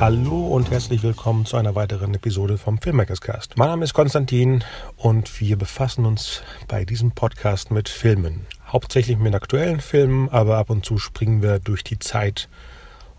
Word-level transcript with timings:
Hallo 0.00 0.46
und 0.46 0.70
herzlich 0.70 1.02
willkommen 1.02 1.44
zu 1.44 1.58
einer 1.58 1.74
weiteren 1.74 2.14
Episode 2.14 2.56
vom 2.56 2.78
Filmmakers 2.78 3.20
Cast. 3.20 3.58
Mein 3.58 3.68
Name 3.68 3.84
ist 3.84 3.92
Konstantin 3.92 4.64
und 4.96 5.42
wir 5.42 5.58
befassen 5.58 6.06
uns 6.06 6.40
bei 6.68 6.86
diesem 6.86 7.10
Podcast 7.10 7.70
mit 7.70 7.90
Filmen. 7.90 8.46
Hauptsächlich 8.66 9.18
mit 9.18 9.34
aktuellen 9.34 9.80
Filmen, 9.80 10.30
aber 10.30 10.56
ab 10.56 10.70
und 10.70 10.86
zu 10.86 10.96
springen 10.96 11.42
wir 11.42 11.58
durch 11.58 11.84
die 11.84 11.98
Zeit 11.98 12.48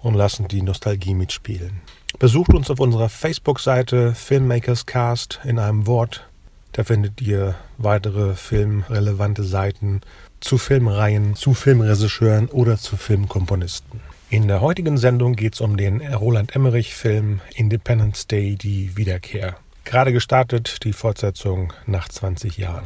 und 0.02 0.16
lassen 0.16 0.48
die 0.48 0.64
Nostalgie 0.64 1.14
mitspielen. 1.14 1.82
Besucht 2.18 2.52
uns 2.52 2.72
auf 2.72 2.80
unserer 2.80 3.10
Facebook-Seite 3.10 4.16
Filmmakers 4.16 4.88
Cast 4.88 5.40
in 5.44 5.60
einem 5.60 5.86
Wort. 5.86 6.28
Da 6.72 6.84
findet 6.84 7.22
ihr 7.22 7.54
weitere 7.78 8.34
filmrelevante 8.34 9.44
Seiten 9.44 10.02
zu 10.40 10.58
Filmreihen, 10.58 11.36
zu 11.36 11.54
Filmregisseuren 11.54 12.48
oder 12.48 12.80
zu 12.80 12.98
Filmkomponisten. 12.98 14.02
In 14.32 14.48
der 14.48 14.62
heutigen 14.62 14.98
Sendung 14.98 15.36
geht 15.36 15.56
es 15.56 15.60
um 15.60 15.76
den 15.76 16.00
Roland 16.02 16.56
Emmerich-Film 16.56 17.42
Independence 17.54 18.28
Day, 18.28 18.56
die 18.56 18.96
Wiederkehr. 18.96 19.58
Gerade 19.84 20.14
gestartet, 20.14 20.86
die 20.86 20.94
Fortsetzung 20.94 21.74
nach 21.86 22.08
20 22.08 22.58
Jahren. 22.58 22.86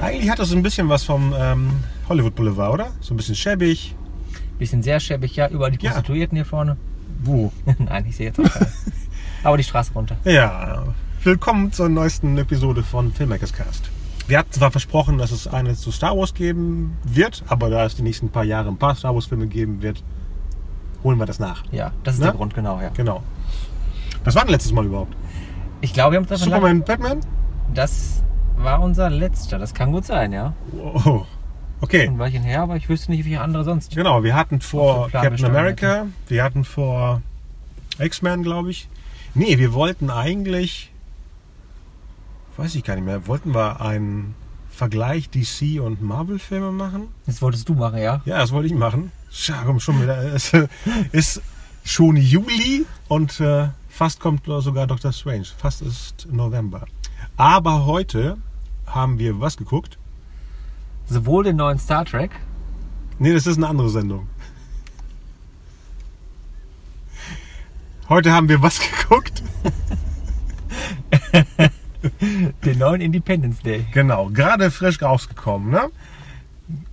Eigentlich 0.00 0.30
hat 0.30 0.38
das 0.38 0.48
so 0.48 0.56
ein 0.56 0.62
bisschen 0.62 0.88
was 0.88 1.04
vom 1.04 1.34
ähm, 1.38 1.70
Hollywood 2.08 2.34
Boulevard, 2.34 2.72
oder? 2.74 2.90
So 3.00 3.14
ein 3.14 3.16
bisschen 3.16 3.34
schäbig. 3.34 3.94
Bisschen 4.58 4.82
sehr 4.82 4.98
schäbig, 5.00 5.36
ja, 5.36 5.48
über 5.48 5.70
die 5.70 5.84
Ja. 5.84 5.92
Prostituierten 5.92 6.36
hier 6.36 6.44
vorne. 6.44 6.76
Wo? 7.22 7.52
Nein, 7.78 8.06
ich 8.08 8.16
sehe 8.16 8.26
jetzt 8.28 8.40
auch 8.40 8.50
keine. 8.50 8.68
Aber 9.44 9.56
die 9.56 9.62
Straße 9.64 9.92
runter. 9.92 10.16
Ja, 10.24 10.77
willkommen 11.28 11.70
zur 11.72 11.90
neuesten 11.90 12.38
Episode 12.38 12.82
von 12.82 13.12
Filmmakers 13.12 13.52
Cast. 13.52 13.90
Wir 14.28 14.38
hatten 14.38 14.50
zwar 14.50 14.70
versprochen, 14.70 15.18
dass 15.18 15.30
es 15.30 15.46
eine 15.46 15.74
zu 15.76 15.92
Star 15.92 16.16
Wars 16.16 16.32
geben 16.32 16.96
wird, 17.04 17.44
aber 17.48 17.68
da 17.68 17.84
es 17.84 17.96
die 17.96 18.02
nächsten 18.02 18.30
paar 18.30 18.44
Jahre 18.44 18.70
ein 18.70 18.78
paar 18.78 18.94
Star 18.94 19.14
Wars 19.14 19.26
Filme 19.26 19.46
geben 19.46 19.82
wird, 19.82 20.02
holen 21.04 21.18
wir 21.18 21.26
das 21.26 21.38
nach. 21.38 21.64
Ja, 21.70 21.92
das 22.02 22.14
ist 22.14 22.20
Ne? 22.20 22.28
der 22.28 22.34
Grund, 22.34 22.54
genau, 22.54 22.80
ja. 22.80 22.88
Genau. 22.96 23.22
Was 24.24 24.36
war 24.36 24.44
denn 24.44 24.52
letztes 24.52 24.72
Mal 24.72 24.86
überhaupt? 24.86 25.14
Ich 25.82 25.92
glaube, 25.92 26.12
wir 26.12 26.16
haben 26.16 26.26
davon 26.26 26.44
Superman, 26.44 26.82
Batman? 26.82 27.20
Das 27.74 28.22
war 28.56 28.80
unser 28.80 29.10
letzter. 29.10 29.58
Das 29.58 29.74
kann 29.74 29.92
gut 29.92 30.06
sein, 30.06 30.32
ja. 30.32 30.54
Oh, 30.82 31.26
okay. 31.82 32.08
Ein 32.08 32.18
Weilchen 32.18 32.42
her, 32.42 32.62
aber 32.62 32.76
ich 32.76 32.88
wüsste 32.88 33.10
nicht, 33.10 33.26
wie 33.26 33.36
andere 33.36 33.64
sonst. 33.64 33.94
Genau, 33.94 34.24
wir 34.24 34.34
hatten 34.34 34.62
vor 34.62 35.10
Captain 35.10 35.44
America, 35.44 36.06
wir 36.26 36.42
hatten 36.42 36.64
vor 36.64 37.20
X-Men, 37.98 38.42
glaube 38.42 38.70
ich. 38.70 38.88
Nee, 39.34 39.58
wir 39.58 39.74
wollten 39.74 40.08
eigentlich, 40.08 40.90
weiß 42.58 42.74
ich 42.74 42.84
gar 42.84 42.96
nicht 42.96 43.04
mehr, 43.04 43.26
wollten 43.26 43.54
wir 43.54 43.80
einen 43.80 44.34
Vergleich 44.68 45.30
DC 45.30 45.80
und 45.80 46.02
Marvel-Filme 46.02 46.72
machen? 46.72 47.08
Das 47.26 47.40
wolltest 47.40 47.68
du 47.68 47.74
machen, 47.74 47.98
ja? 47.98 48.20
Ja, 48.24 48.38
das 48.38 48.52
wollte 48.52 48.66
ich 48.66 48.74
machen. 48.74 49.12
Tja, 49.32 49.62
komm 49.64 49.80
schon 49.80 50.02
wieder. 50.02 50.34
Es 50.34 50.52
ist 51.12 51.42
schon 51.84 52.16
Juli 52.16 52.84
und 53.08 53.40
äh, 53.40 53.68
fast 53.88 54.20
kommt 54.20 54.44
sogar 54.46 54.86
Doctor 54.86 55.12
Strange. 55.12 55.46
Fast 55.56 55.82
ist 55.82 56.28
November. 56.30 56.84
Aber 57.36 57.86
heute 57.86 58.36
haben 58.86 59.18
wir 59.18 59.40
was 59.40 59.56
geguckt? 59.56 59.98
Sowohl 61.06 61.44
den 61.44 61.56
neuen 61.56 61.78
Star 61.78 62.04
Trek, 62.04 62.32
Nee, 63.20 63.32
das 63.32 63.46
ist 63.48 63.56
eine 63.56 63.66
andere 63.66 63.90
Sendung. 63.90 64.28
Heute 68.08 68.32
haben 68.32 68.48
wir 68.48 68.62
was 68.62 68.78
geguckt? 69.08 69.42
den 72.68 72.78
neuen 72.78 73.00
Independence 73.00 73.60
Day. 73.60 73.86
Genau, 73.92 74.28
gerade 74.30 74.70
frisch 74.70 75.00
rausgekommen, 75.02 75.70
ne? 75.70 75.90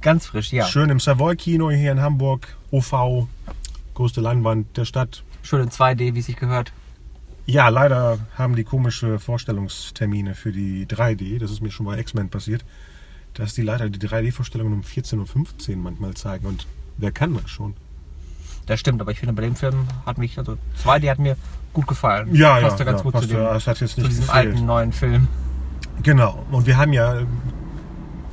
Ganz 0.02 0.28
frisch, 0.28 0.52
ja. 0.54 0.66
Schön 0.66 0.90
im 0.90 1.00
Savoy-Kino 1.00 1.70
hier 1.72 1.92
in 1.92 2.02
Hamburg. 2.02 2.56
OV, 2.72 3.28
größte 3.94 4.22
Leinwand 4.22 4.78
der 4.78 4.86
Stadt. 4.86 5.24
Schön 5.44 5.62
in 5.62 5.70
2D, 5.70 6.16
wie 6.16 6.20
es 6.20 6.26
sich 6.28 6.38
gehört. 6.38 6.72
Ja, 7.46 7.68
leider 7.70 8.18
haben 8.38 8.56
die 8.56 8.64
komische 8.64 9.20
Vorstellungstermine 9.20 10.34
für 10.34 10.52
die 10.52 10.86
3D, 10.88 11.38
das 11.40 11.52
ist 11.52 11.62
mir 11.62 11.70
schon 11.72 11.86
bei 11.86 12.00
X-Men 12.00 12.30
passiert, 12.30 12.66
dass 13.36 13.54
die 13.54 13.62
leider 13.62 13.88
die 13.90 14.00
3D-Vorstellungen 14.00 14.74
um 14.74 14.82
14.15 14.82 15.70
Uhr 15.72 15.78
manchmal 15.78 16.14
zeigen. 16.16 16.48
Und 16.48 16.66
wer 16.98 17.12
kann 17.12 17.36
das 17.36 17.50
schon? 17.50 17.76
Das 18.66 18.80
stimmt, 18.80 19.00
aber 19.00 19.12
ich 19.12 19.20
finde, 19.20 19.34
bei 19.34 19.44
dem 19.44 19.56
Film 19.56 19.86
hat 20.08 20.18
mich, 20.18 20.40
also 20.40 20.58
2D 20.84 21.10
hat 21.12 21.20
mir 21.20 21.36
gut 21.74 21.86
gefallen. 21.86 22.34
Ja, 22.34 22.60
Passte 22.62 22.80
ja, 22.84 22.86
ganz 22.86 23.00
ja, 23.02 23.04
gut 23.04 23.14
passte. 23.14 23.28
zu, 23.30 23.36
dem, 23.36 23.44
Das 23.44 23.68
hat 23.68 23.80
jetzt 23.80 23.94
zu 23.94 24.00
nicht 24.02 24.12
diesem 24.12 24.26
gefehlt. 24.26 24.48
alten 24.48 24.66
neuen 24.66 24.92
Film. 24.92 25.28
Genau. 26.06 26.46
Und 26.52 26.68
wir 26.68 26.78
haben 26.78 26.94
ja 26.94 27.16
ähm, 27.20 27.28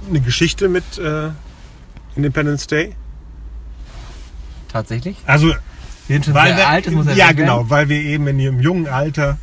eine 0.08 0.20
Geschichte 0.20 0.68
mit 0.68 0.98
äh, 0.98 1.30
Independence 2.14 2.66
Day. 2.66 2.94
Tatsächlich. 4.68 5.16
Also, 5.26 5.48
weil 6.08 6.56
wir, 6.56 6.68
alt, 6.68 6.90
muss 6.90 7.06
ja 7.16 7.32
genau, 7.32 7.56
werden. 7.56 7.70
weil 7.70 7.88
wir 7.88 7.96
eben 7.96 8.26
in 8.26 8.38
ihrem 8.38 8.60
jungen 8.60 8.88
Alter 8.88 9.38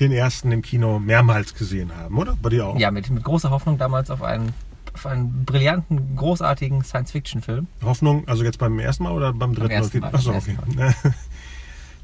den 0.00 0.10
ersten 0.10 0.50
im 0.50 0.62
Kino 0.62 0.98
mehrmals 0.98 1.54
gesehen 1.54 1.92
haben, 1.96 2.18
oder? 2.18 2.36
Bei 2.42 2.48
dir 2.48 2.66
auch? 2.66 2.78
Ja, 2.78 2.90
mit, 2.90 3.10
mit 3.10 3.22
großer 3.22 3.50
Hoffnung 3.50 3.78
damals 3.78 4.10
auf 4.10 4.22
einen, 4.22 4.52
auf 4.94 5.06
einen 5.06 5.44
brillanten, 5.44 6.16
großartigen 6.16 6.82
Science-Fiction-Film. 6.82 7.68
Hoffnung, 7.84 8.26
also 8.26 8.42
jetzt 8.42 8.58
beim 8.58 8.76
ersten 8.80 9.04
Mal 9.04 9.12
oder 9.12 9.32
beim 9.32 9.54
dritten 9.54 9.70
ersten 9.70 9.98
oder 9.98 10.06
Mal, 10.06 10.10
beim 10.10 10.18
Achso, 10.18 10.32
ersten 10.32 10.58
okay. 10.68 10.94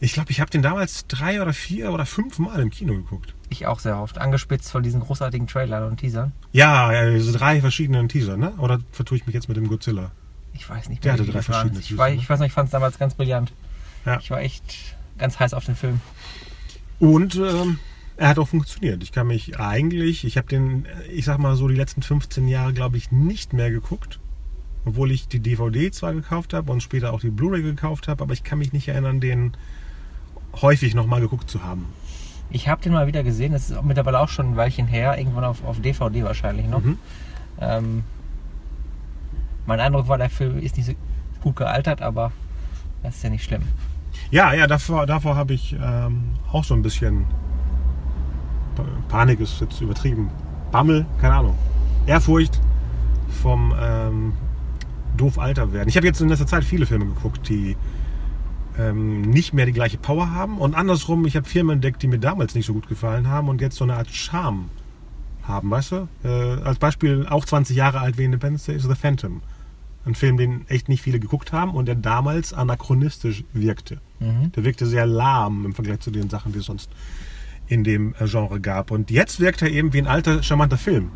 Ich 0.05 0.13
glaube, 0.13 0.31
ich 0.31 0.41
habe 0.41 0.51
den 0.51 0.61
damals 0.61 1.07
drei 1.07 1.41
oder 1.41 1.55
vier 1.55 1.91
oder 1.91 2.05
fünf 2.05 2.39
Mal 2.39 2.61
im 2.61 2.69
Kino 2.69 2.93
geguckt. 2.93 3.35
Ich 3.49 3.67
auch 3.67 3.79
sehr 3.79 3.99
oft. 3.99 4.19
Angespitzt 4.19 4.71
von 4.71 4.83
diesen 4.83 5.01
großartigen 5.01 5.47
Trailern 5.47 5.85
und 5.85 5.97
Teasern. 5.97 6.33
Ja, 6.53 7.11
diese 7.11 7.33
drei 7.33 7.63
verschiedenen 7.63 8.11
Teaser, 8.11 8.37
ne? 8.37 8.53
Oder 8.59 8.81
vertue 8.93 9.17
ich 9.17 9.25
mich 9.27 9.35
jetzt 9.35 9.49
mit 9.49 9.57
dem 9.57 9.67
Godzilla? 9.67 10.11
Ich 10.53 10.69
weiß 10.69 10.91
nicht 10.91 11.03
Der 11.07 11.15
hatte 11.15 11.25
drei 11.25 11.41
verschiedene 11.41 11.81
Ich, 11.81 11.89
Teaser, 11.89 11.99
weiß, 11.99 12.15
ne? 12.17 12.21
ich 12.21 12.29
weiß 12.29 12.39
noch, 12.39 12.47
ich 12.47 12.53
fand 12.53 12.67
es 12.67 12.73
damals 12.73 12.99
ganz 12.99 13.15
brillant. 13.15 13.55
Ja. 14.05 14.19
Ich 14.19 14.31
war 14.31 14.41
echt 14.43 14.95
ganz 15.17 15.41
heiß 15.41 15.55
auf 15.55 15.65
den 15.65 15.75
Film. 15.75 16.03
Und 16.99 17.37
ähm, 17.37 17.79
er 18.19 18.29
hat 18.29 18.39
auch 18.39 18.49
funktioniert. 18.49 19.03
Ich 19.03 19.11
kann 19.11 19.29
mich 19.29 19.59
eigentlich, 19.59 20.27
ich 20.27 20.37
habe 20.37 20.49
den, 20.49 20.87
ich 21.11 21.25
sag 21.25 21.39
mal 21.39 21.57
so, 21.57 21.67
die 21.67 21.77
letzten 21.77 22.03
15 22.03 22.47
Jahre, 22.47 22.75
glaube 22.75 22.99
ich, 22.99 23.11
nicht 23.11 23.55
mehr 23.55 23.71
geguckt. 23.71 24.21
Obwohl 24.85 25.13
ich 25.13 25.29
die 25.29 25.41
DVD 25.41 25.91
zwar 25.91 26.13
gekauft 26.13 26.53
habe 26.53 26.71
und 26.71 26.83
später 26.83 27.15
auch 27.15 27.21
die 27.21 27.31
Blu-ray 27.31 27.63
gekauft 27.63 28.07
habe, 28.07 28.23
aber 28.23 28.35
ich 28.35 28.45
kann 28.45 28.59
mich 28.59 28.75
nicht 28.75 28.89
erinnern, 28.89 29.19
den 29.19 29.57
häufig 30.63 30.95
nochmal 30.95 31.21
geguckt 31.21 31.51
zu 31.51 31.63
haben. 31.63 31.87
Ich 32.51 32.69
habe 32.69 32.83
den 32.83 32.93
mal 32.93 33.07
wieder 33.07 33.23
gesehen. 33.25 33.53
Das 33.53 33.71
ist 33.71 33.83
mittlerweile 33.83 34.21
auch 34.21 34.29
schon 34.29 34.53
ein 34.53 34.57
Weilchen 34.57 34.87
her. 34.87 35.19
Irgendwann 35.19 35.45
auf, 35.45 35.65
auf 35.65 35.81
DVD 35.81 36.23
wahrscheinlich 36.25 36.67
noch. 36.69 36.83
Mhm. 36.83 36.99
Ähm, 37.61 38.05
mein 39.67 39.81
Eindruck 39.81 40.09
war, 40.09 40.19
der 40.19 40.31
Film 40.31 40.59
ist 40.59 40.77
nicht 40.77 40.87
so 40.87 40.93
gut 41.41 41.57
gealtert, 41.57 42.03
aber 42.03 42.33
das 43.03 43.17
ist 43.17 43.25
ja 43.25 43.31
nicht 43.31 43.45
schlimm. 43.45 43.63
Ja, 44.31 44.53
ja, 44.53 44.67
davor, 44.67 45.07
davor 45.07 45.37
habe 45.37 45.55
ich 45.55 45.75
ähm, 45.83 46.25
auch 46.53 46.65
so 46.65 46.75
ein 46.75 46.83
bisschen 46.83 47.25
Pa- 48.77 48.85
Panik 49.09 49.41
ist 49.41 49.61
jetzt 49.61 49.81
übertrieben. 49.81 50.31
Bammel, 50.71 51.07
keine 51.21 51.35
Ahnung. 51.35 51.59
Ehrfurcht 52.07 52.61
vom 53.43 53.75
ähm, 53.81 54.33
doof 55.17 55.39
alter 55.39 55.73
werden. 55.73 55.89
Ich 55.89 55.97
habe 55.97 56.07
jetzt 56.07 56.21
in 56.21 56.29
letzter 56.29 56.47
Zeit 56.47 56.65
viele 56.65 56.87
Filme 56.87 57.07
geguckt, 57.07 57.49
die 57.49 57.77
ähm, 58.79 59.23
nicht 59.23 59.55
mehr 59.55 59.67
die 59.67 59.73
gleiche 59.73 59.99
Power 59.99 60.31
haben. 60.31 60.59
Und 60.59 60.75
andersrum, 60.75 61.27
ich 61.27 61.37
habe 61.37 61.49
Filme 61.49 61.73
entdeckt, 61.73 62.03
die 62.03 62.07
mir 62.07 62.19
damals 62.19 62.55
nicht 62.55 62.67
so 62.67 62.73
gut 62.73 62.89
gefallen 62.89 63.29
haben 63.29 63.49
und 63.49 63.61
jetzt 63.61 63.77
so 63.77 63.85
eine 63.85 63.97
Art 63.97 64.11
Charme 64.11 64.71
haben, 65.43 65.71
weißt 65.71 65.93
du? 65.93 66.09
Äh, 66.25 66.63
als 66.63 66.79
Beispiel 66.79 67.27
auch 67.29 67.45
20 67.45 67.77
Jahre 67.77 68.01
alt 68.01 68.19
wie 68.19 68.25
Independence 68.25 68.65
Day 68.65 68.77
ist 68.77 68.89
The 68.89 68.95
Phantom. 68.95 69.43
Ein 70.07 70.15
Film, 70.15 70.37
den 70.37 70.69
echt 70.69 70.89
nicht 70.89 71.03
viele 71.03 71.19
geguckt 71.19 71.53
haben 71.53 71.75
und 71.75 71.87
der 71.87 71.95
damals 71.95 72.53
anachronistisch 72.53 73.45
wirkte. 73.53 74.01
Mhm. 74.21 74.53
Der 74.53 74.65
wirkte 74.65 74.87
sehr 74.87 75.07
lahm 75.07 75.65
im 75.65 75.75
Vergleich 75.75 76.01
zu 76.01 76.11
den 76.11 76.29
Sachen, 76.29 76.53
die 76.53 76.59
es 76.59 76.67
sonst 76.67 76.91
in 77.67 77.85
dem 77.85 78.15
äh, 78.19 78.27
Genre 78.27 78.61
gab. 78.61 78.91
Und 78.91 79.11
jetzt 79.11 79.41
wirkt 79.41 79.63
er 79.63 79.71
eben 79.71 79.93
wie 79.93 79.99
ein 79.99 80.07
alter, 80.07 80.43
charmanter 80.43 80.79
Film. 80.79 81.11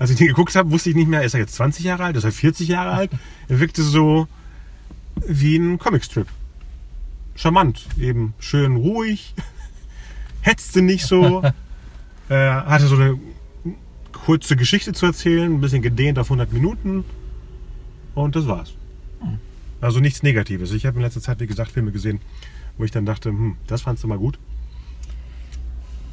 Als 0.00 0.10
ich 0.10 0.16
den 0.16 0.28
geguckt 0.28 0.56
habe, 0.56 0.70
wusste 0.70 0.88
ich 0.88 0.96
nicht 0.96 1.08
mehr, 1.08 1.24
ist 1.24 1.34
er 1.34 1.40
jetzt 1.40 1.56
20 1.56 1.84
Jahre 1.84 2.04
alt, 2.04 2.16
ist 2.16 2.24
er 2.24 2.32
40 2.32 2.66
Jahre 2.68 2.92
alt? 2.92 3.10
Er 3.48 3.60
wirkte 3.60 3.82
so 3.82 4.28
wie 5.26 5.58
ein 5.58 5.78
Comicstrip. 5.78 6.26
Charmant, 7.40 7.86
eben 7.98 8.34
schön 8.38 8.76
ruhig, 8.76 9.34
hetzte 10.42 10.82
nicht 10.82 11.06
so, 11.06 11.42
äh, 12.28 12.34
hatte 12.34 12.86
so 12.86 12.96
eine 12.96 13.18
kurze 14.12 14.56
Geschichte 14.56 14.92
zu 14.92 15.06
erzählen, 15.06 15.50
ein 15.50 15.58
bisschen 15.62 15.80
gedehnt 15.80 16.18
auf 16.18 16.26
100 16.26 16.52
Minuten 16.52 17.02
und 18.14 18.36
das 18.36 18.46
war's. 18.46 18.74
Also 19.80 20.00
nichts 20.00 20.22
Negatives. 20.22 20.72
Ich 20.72 20.84
habe 20.84 20.98
in 20.98 21.02
letzter 21.02 21.22
Zeit, 21.22 21.40
wie 21.40 21.46
gesagt, 21.46 21.72
Filme 21.72 21.92
gesehen, 21.92 22.20
wo 22.76 22.84
ich 22.84 22.90
dann 22.90 23.06
dachte, 23.06 23.30
hm, 23.30 23.56
das 23.66 23.80
fandst 23.80 24.04
du 24.04 24.08
mal 24.08 24.18
gut. 24.18 24.38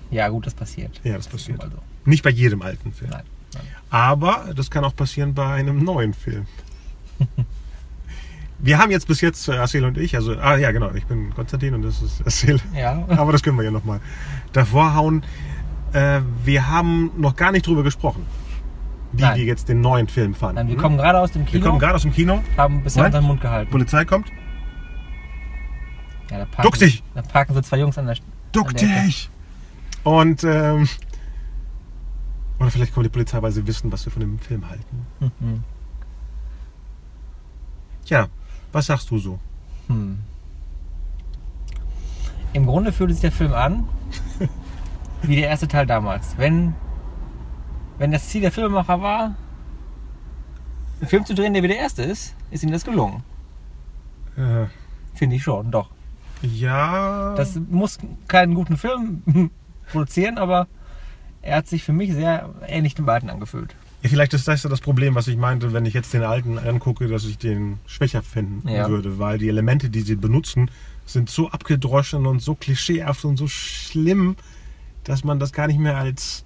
Ja, 0.09 0.29
gut, 0.29 0.45
das 0.45 0.53
passiert. 0.53 1.01
Ja, 1.03 1.17
das 1.17 1.25
ist 1.25 1.31
passiert. 1.33 1.61
so. 1.61 1.77
Nicht 2.05 2.23
bei 2.23 2.29
jedem 2.29 2.61
alten 2.61 2.93
Film. 2.93 3.11
Nein. 3.11 3.23
nein. 3.53 3.63
Aber 3.89 4.53
das 4.55 4.71
kann 4.71 4.85
auch 4.85 4.95
passieren 4.95 5.33
bei 5.33 5.55
einem 5.55 5.83
neuen 5.83 6.13
Film. 6.13 6.45
Wir 8.59 8.79
haben 8.79 8.89
jetzt 8.91 9.07
bis 9.07 9.21
jetzt, 9.21 9.47
äh, 9.49 9.57
Asel 9.57 9.85
und 9.85 9.97
ich, 9.97 10.15
also, 10.15 10.35
ah 10.37 10.57
ja 10.57 10.71
genau, 10.71 10.91
ich 10.93 11.05
bin 11.05 11.33
Konstantin 11.33 11.75
und 11.75 11.83
das 11.83 12.01
ist 12.01 12.25
Asel. 12.25 12.59
Ja. 12.75 13.03
Aber 13.17 13.31
das 13.31 13.43
können 13.43 13.57
wir 13.57 13.63
ja 13.63 13.71
nochmal 13.71 13.99
davor 14.51 14.95
hauen. 14.95 15.23
Äh, 15.93 16.21
wir 16.43 16.67
haben 16.67 17.11
noch 17.17 17.35
gar 17.35 17.51
nicht 17.51 17.67
drüber 17.67 17.83
gesprochen, 17.83 18.25
wie 19.11 19.21
Nein. 19.21 19.37
wir 19.37 19.45
jetzt 19.45 19.69
den 19.69 19.81
neuen 19.81 20.07
Film 20.07 20.33
fanden. 20.33 20.55
Nein, 20.55 20.67
wir 20.69 20.77
kommen 20.77 20.97
gerade 20.97 21.19
aus 21.19 21.31
dem 21.31 21.43
wir 21.43 21.51
Kino, 21.51 21.65
kommen 21.67 21.79
gerade 21.79 21.95
aus 21.95 22.01
dem 22.01 22.13
Kino. 22.13 22.43
haben 22.57 22.83
bisher 22.83 23.01
Moment. 23.03 23.15
unseren 23.15 23.27
Mund 23.27 23.41
gehalten. 23.41 23.71
Polizei 23.71 24.05
kommt. 24.05 24.31
Ja, 26.31 26.39
da 26.39 26.45
parken, 26.45 26.63
Duck 26.63 26.77
dich! 26.79 27.03
Da 27.15 27.21
parken 27.21 27.53
so 27.53 27.61
zwei 27.61 27.77
Jungs 27.79 27.97
an 27.97 28.07
der 28.07 28.17
Duck 28.51 28.69
an 28.69 28.75
der 28.75 28.89
Ecke. 28.89 29.05
dich! 29.05 29.29
Und, 30.03 30.43
ähm, 30.43 30.89
oder 32.59 32.71
vielleicht 32.71 32.93
kommt 32.93 33.05
die 33.05 33.09
Polizei, 33.09 33.41
weil 33.41 33.51
sie 33.51 33.65
wissen, 33.67 33.91
was 33.91 34.03
wir 34.05 34.11
von 34.11 34.19
dem 34.19 34.39
Film 34.39 34.67
halten. 34.67 35.05
Mhm. 35.19 35.63
Tja, 38.03 38.27
was 38.71 38.85
sagst 38.87 39.09
du 39.11 39.17
so? 39.17 39.39
Hm. 39.87 40.19
Im 42.53 42.65
Grunde 42.65 42.91
fühlt 42.91 43.11
sich 43.11 43.21
der 43.21 43.31
Film 43.31 43.53
an 43.53 43.87
wie 45.21 45.35
der 45.35 45.49
erste 45.49 45.67
Teil 45.67 45.85
damals. 45.85 46.37
Wenn, 46.37 46.73
wenn 47.97 48.11
das 48.11 48.29
Ziel 48.29 48.41
der 48.41 48.51
Filmemacher 48.51 49.01
war, 49.01 49.35
einen 50.99 51.09
Film 51.09 51.25
zu 51.25 51.35
drehen, 51.35 51.53
der 51.53 51.63
wie 51.63 51.67
der 51.67 51.77
erste 51.77 52.03
ist, 52.03 52.35
ist 52.51 52.63
ihm 52.63 52.71
das 52.71 52.83
gelungen. 52.85 53.23
Äh, 54.35 54.65
Finde 55.13 55.35
ich 55.35 55.43
schon, 55.43 55.71
doch. 55.71 55.89
ja. 56.41 57.35
Das 57.35 57.59
muss 57.69 57.97
keinen 58.27 58.53
guten 58.53 58.77
Film 58.77 59.23
produzieren, 59.91 60.37
aber 60.37 60.67
er 61.41 61.57
hat 61.57 61.67
sich 61.67 61.83
für 61.83 61.93
mich 61.93 62.13
sehr 62.13 62.49
ähnlich 62.67 62.95
dem 62.95 63.07
alten 63.07 63.29
angefühlt. 63.29 63.75
Vielleicht 64.07 64.33
ist 64.33 64.47
das 64.47 64.63
ja 64.63 64.69
das 64.69 64.81
Problem, 64.81 65.15
was 65.15 65.27
ich 65.27 65.37
meinte, 65.37 65.73
wenn 65.73 65.85
ich 65.85 65.93
jetzt 65.93 66.13
den 66.13 66.23
alten 66.23 66.57
angucke, 66.57 67.07
dass 67.07 67.25
ich 67.25 67.37
den 67.37 67.79
schwächer 67.85 68.21
finden 68.21 68.67
Ja. 68.67 68.89
würde, 68.89 69.19
weil 69.19 69.37
die 69.37 69.49
Elemente, 69.49 69.89
die 69.89 70.01
sie 70.01 70.15
benutzen, 70.15 70.69
sind 71.05 71.29
so 71.29 71.49
abgedroschen 71.49 72.25
und 72.25 72.41
so 72.41 72.55
klischeehaft 72.55 73.23
und 73.25 73.37
so 73.37 73.47
schlimm, 73.47 74.35
dass 75.03 75.23
man 75.23 75.39
das 75.39 75.53
gar 75.53 75.67
nicht 75.67 75.79
mehr 75.79 75.97
als 75.97 76.43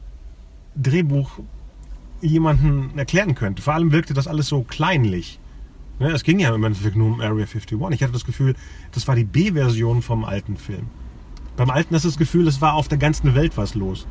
Drehbuch 0.75 1.39
jemanden 2.21 2.97
erklären 2.97 3.35
könnte. 3.35 3.61
Vor 3.61 3.73
allem 3.73 3.91
wirkte 3.91 4.13
das 4.13 4.27
alles 4.27 4.47
so 4.47 4.61
kleinlich. 4.63 5.39
Ne, 5.99 6.09
es 6.11 6.23
ging 6.23 6.39
ja 6.39 6.53
im 6.53 6.63
Endeffekt 6.63 6.95
nur 6.95 7.07
um 7.07 7.21
Area 7.21 7.45
51. 7.45 7.77
Ich 7.91 8.01
hatte 8.03 8.13
das 8.13 8.25
Gefühl, 8.25 8.55
das 8.91 9.07
war 9.07 9.15
die 9.15 9.23
B-Version 9.23 10.01
vom 10.01 10.23
alten 10.25 10.57
Film. 10.57 10.87
Beim 11.57 11.69
alten 11.69 11.93
ist 11.93 12.05
das 12.05 12.17
Gefühl, 12.17 12.47
es 12.47 12.61
war 12.61 12.75
auf 12.75 12.87
der 12.87 12.97
ganzen 12.97 13.35
Welt 13.35 13.57
was 13.57 13.75
los. 13.75 14.07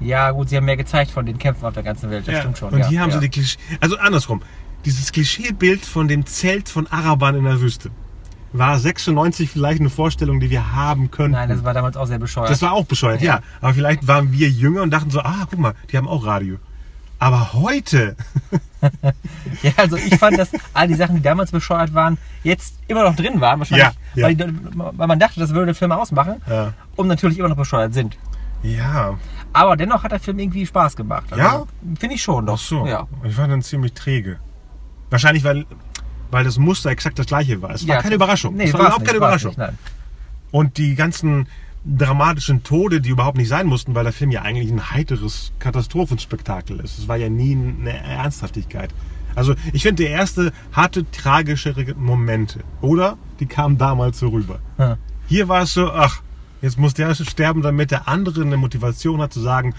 Ja, 0.00 0.30
gut, 0.30 0.48
sie 0.50 0.56
haben 0.56 0.64
mehr 0.66 0.76
gezeigt 0.76 1.10
von 1.10 1.24
den 1.24 1.38
Kämpfen 1.38 1.64
auf 1.64 1.74
der 1.74 1.82
ganzen 1.82 2.10
Welt, 2.10 2.26
das 2.26 2.34
Ja, 2.34 2.40
stimmt 2.40 2.58
schon. 2.58 2.70
Und 2.72 2.78
ja, 2.80 2.88
hier 2.88 3.00
haben 3.00 3.10
ja. 3.10 3.16
sie 3.16 3.20
die 3.22 3.28
Klischee. 3.30 3.58
Also 3.80 3.96
andersrum. 3.98 4.42
Dieses 4.84 5.10
Klischeebild 5.10 5.84
von 5.84 6.06
dem 6.06 6.26
Zelt 6.26 6.68
von 6.68 6.86
Arabern 6.86 7.34
in 7.36 7.44
der 7.44 7.60
Wüste 7.60 7.90
war 8.52 8.78
96 8.78 9.50
vielleicht 9.50 9.80
eine 9.80 9.90
Vorstellung, 9.90 10.38
die 10.40 10.48
wir 10.50 10.72
haben 10.74 11.10
könnten. 11.10 11.32
Nein, 11.32 11.48
das 11.48 11.64
war 11.64 11.74
damals 11.74 11.96
auch 11.96 12.06
sehr 12.06 12.18
bescheuert. 12.18 12.50
Das 12.50 12.62
war 12.62 12.72
auch 12.72 12.84
bescheuert, 12.86 13.20
ja. 13.20 13.36
Ja. 13.36 13.42
Aber 13.60 13.74
vielleicht 13.74 14.06
waren 14.06 14.32
wir 14.32 14.48
jünger 14.48 14.82
und 14.82 14.90
dachten 14.90 15.10
so, 15.10 15.20
ah, 15.20 15.46
guck 15.50 15.58
mal, 15.58 15.74
die 15.90 15.96
haben 15.96 16.08
auch 16.08 16.24
Radio. 16.24 16.56
Aber 17.18 17.54
heute, 17.54 18.14
Ja, 19.62 19.72
also 19.76 19.96
ich 19.96 20.16
fand, 20.16 20.38
dass 20.38 20.50
all 20.74 20.86
die 20.88 20.94
Sachen, 20.94 21.16
die 21.16 21.22
damals 21.22 21.50
bescheuert 21.50 21.92
waren, 21.94 22.18
jetzt 22.44 22.74
immer 22.88 23.02
noch 23.02 23.16
drin 23.16 23.40
waren. 23.40 23.58
Wahrscheinlich, 23.58 23.86
Ja, 24.14 24.22
Weil, 24.26 24.34
die, 24.36 24.44
weil 24.74 25.06
man 25.06 25.18
dachte, 25.18 25.40
das 25.40 25.50
würde 25.54 25.74
Filme 25.74 25.96
ausmachen 25.96 26.36
Ja. 26.48 26.72
und 26.94 27.08
natürlich 27.08 27.38
immer 27.38 27.48
noch 27.48 27.56
bescheuert 27.56 27.94
sind. 27.94 28.16
ja, 28.62 29.14
Aber 29.56 29.76
dennoch 29.76 30.02
hat 30.02 30.12
der 30.12 30.20
Film 30.20 30.38
irgendwie 30.38 30.66
Spaß 30.66 30.96
gemacht. 30.96 31.24
Also, 31.30 31.42
Ja? 31.42 31.64
Finde 31.98 32.14
ich 32.14 32.22
schon 32.22 32.44
doch. 32.44 32.54
ach 32.54 32.58
so. 32.58 32.86
Ja. 32.86 33.06
Ich 33.24 33.34
fand 33.34 33.52
den 33.52 33.62
ziemlich 33.62 33.94
träge. 33.94 34.38
Wahrscheinlich, 35.08 35.44
weil, 35.44 35.64
weil 36.30 36.44
das 36.44 36.58
Muster 36.58 36.90
exakt 36.90 37.18
das 37.18 37.26
gleiche 37.26 37.62
war. 37.62 37.70
Es 37.70 37.86
war 37.88 37.96
Ja, 37.96 38.02
keine 38.02 38.16
Überraschung. 38.16 38.54
Nee, 38.54 38.64
es 38.64 38.74
war 38.74 38.80
überhaupt 38.80 39.04
keine 39.06 39.16
Überraschung. 39.16 39.54
Nicht. 39.56 39.72
Und 40.50 40.76
die 40.76 40.94
ganzen 40.94 41.48
dramatischen 41.86 42.64
Tode, 42.64 43.00
die 43.00 43.10
überhaupt 43.10 43.38
nicht 43.38 43.48
sein 43.48 43.66
mussten, 43.66 43.94
weil 43.94 44.04
der 44.04 44.12
Film 44.12 44.30
ja 44.30 44.42
eigentlich 44.42 44.70
ein 44.70 44.90
heiteres 44.90 45.52
Katastrophenspektakel 45.58 46.80
ist. 46.80 46.98
Es 46.98 47.08
war 47.08 47.16
ja 47.16 47.28
nie 47.28 47.52
eine 47.56 47.96
Ernsthaftigkeit. 47.96 48.90
Also 49.34 49.54
ich 49.72 49.82
finde, 49.82 50.02
der 50.02 50.12
erste 50.12 50.52
hatte 50.72 51.10
tragischere 51.10 51.94
Momente. 51.94 52.60
Oder 52.80 53.16
die 53.40 53.46
kamen 53.46 53.78
damals 53.78 54.18
so 54.18 54.28
rüber. 54.28 54.58
Hm. 54.76 54.96
Hier 55.28 55.48
war 55.48 55.62
es 55.62 55.74
so, 55.74 55.90
ach, 55.90 56.20
jetzt 56.66 56.78
muss 56.78 56.94
der 56.94 57.14
sterben, 57.14 57.62
damit 57.62 57.90
der 57.90 58.08
andere 58.08 58.42
eine 58.42 58.56
Motivation 58.56 59.20
hat 59.22 59.32
zu 59.32 59.40
sagen, 59.40 59.74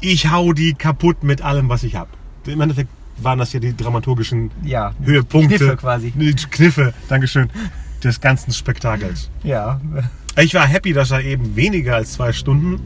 ich 0.00 0.30
hau 0.30 0.52
die 0.52 0.74
kaputt 0.74 1.22
mit 1.24 1.42
allem, 1.42 1.68
was 1.68 1.82
ich 1.82 1.96
habe. 1.96 2.08
Im 2.46 2.60
Endeffekt 2.60 2.88
waren 3.18 3.38
das 3.38 3.52
ja 3.52 3.58
die 3.60 3.76
dramaturgischen 3.76 4.50
Ja, 4.62 4.94
Höhepunkte. 5.02 5.56
Kniffe 5.56 5.76
quasi. 5.76 6.12
Die 6.12 6.34
Kniffe, 6.34 6.94
Dankeschön, 7.08 7.50
des 8.04 8.20
ganzen 8.20 8.52
Spektakels. 8.52 9.28
Ja. 9.42 9.80
Ich 10.40 10.54
war 10.54 10.66
happy, 10.66 10.92
dass 10.92 11.10
er 11.10 11.22
eben 11.24 11.56
weniger 11.56 11.96
als 11.96 12.12
zwei 12.12 12.32
Stunden 12.32 12.80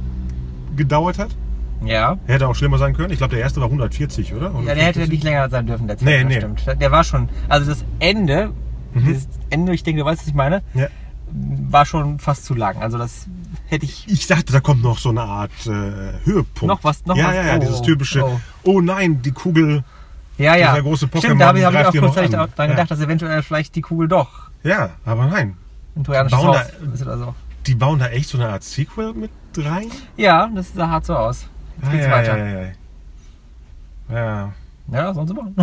gedauert 0.75 1.19
hat. 1.19 1.37
Ja. 1.85 2.17
Hätte 2.27 2.49
auch 2.49 2.55
schlimmer 2.55 2.79
sein 2.79 2.95
können. 2.95 3.11
Ich 3.13 3.19
glaube, 3.19 3.35
der 3.35 3.43
erste 3.45 3.61
war 3.61 3.67
140, 3.67 4.33
oder? 4.35 4.53
Ja, 4.65 4.75
der 4.75 4.85
hätte 4.85 5.07
nicht 5.07 5.23
länger 5.23 5.51
sein 5.51 5.67
dürfen, 5.67 5.87
der 5.87 5.97
Nee, 6.01 6.19
Zeit, 6.19 6.27
nee. 6.29 6.41
das 6.41 6.61
stimmt. 6.63 6.81
Der 6.81 6.91
war 6.91 7.05
schon, 7.05 7.29
also 7.49 7.69
das 7.71 7.85
Ende, 7.99 8.53
dieses 8.95 9.29
Ende, 9.51 9.75
ich 9.75 9.83
denke, 9.83 10.01
du 10.01 10.07
weißt, 10.07 10.21
was 10.23 10.29
ich 10.29 10.35
meine, 10.35 10.63
Ja. 10.75 10.87
War 11.35 11.87
schon 11.87 12.19
fast 12.19 12.45
zu 12.45 12.55
lang. 12.55 12.77
Also 12.83 12.99
das 12.99 13.27
hätte 13.67 13.85
ich 13.87 14.07
Ich 14.09 14.27
dachte, 14.27 14.53
da 14.53 14.61
kommt 14.61 14.83
noch 14.83 14.99
so 14.99 15.09
eine 15.11 15.23
Art 15.23 15.51
äh, 15.67 15.71
Höhepunkt. 16.25 16.63
Noch 16.63 16.85
was- 16.85 17.05
noch 17.07 17.17
ja, 17.17 17.29
was? 17.29 17.35
Ja, 17.35 17.43
ja, 17.47 17.57
Oh, 17.57 17.59
dieses 17.61 17.83
typische, 17.83 18.25
oh. 18.25 18.41
oh. 18.65 18.81
nein, 18.81 19.23
die 19.23 19.33
Kugel. 19.33 19.85
Ja, 20.39 20.57
ja. 20.57 20.71
Dieser 20.73 20.83
große 20.83 21.07
Pokémon 21.07 21.19
Stimmt, 21.19 21.41
da 21.41 21.47
habe 21.49 21.59
ich, 21.59 21.67
auch 21.67 21.71
hier 21.93 22.01
kurz 22.01 22.17
noch 22.17 22.23
an. 22.23 22.31
daran 22.31 22.51
Ja. 22.59 22.67
gedacht, 22.67 22.91
dass 22.91 23.01
eventuell 23.01 23.43
vielleicht 23.43 23.75
die 23.77 23.83
Kugel 23.83 24.09
doch 24.09 24.51
Ja, 24.63 24.91
aber 25.05 25.27
nein. 25.27 25.57
ein 25.97 26.05
trojanisches 26.05 26.39
Bauen 26.39 26.49
Haus 26.49 26.67
da- 26.81 26.93
ist 26.93 27.03
oder 27.03 27.19
so. 27.19 27.35
Die 27.67 27.75
bauen 27.75 27.99
da 27.99 28.09
echt 28.09 28.29
so 28.29 28.39
eine 28.39 28.49
Art 28.49 28.63
Sequel 28.65 29.15
mit 29.15 29.31
rein? 29.57 29.87
Ja, 30.17 30.49
das 30.55 30.73
sah 30.75 30.89
hart 30.89 31.07
so 31.07 31.15
aus. 31.17 31.47
Jetzt 31.81 31.91
geht's 31.93 32.05
ja, 32.07 32.11
weiter. 32.13 32.39
ja, 32.39 32.47
ja, 32.47 32.61
ja. 32.61 32.73
Ja. 34.11 34.53
Ja, 34.91 35.15
sollen 35.15 35.29
sie 35.29 35.35
machen. 35.35 35.55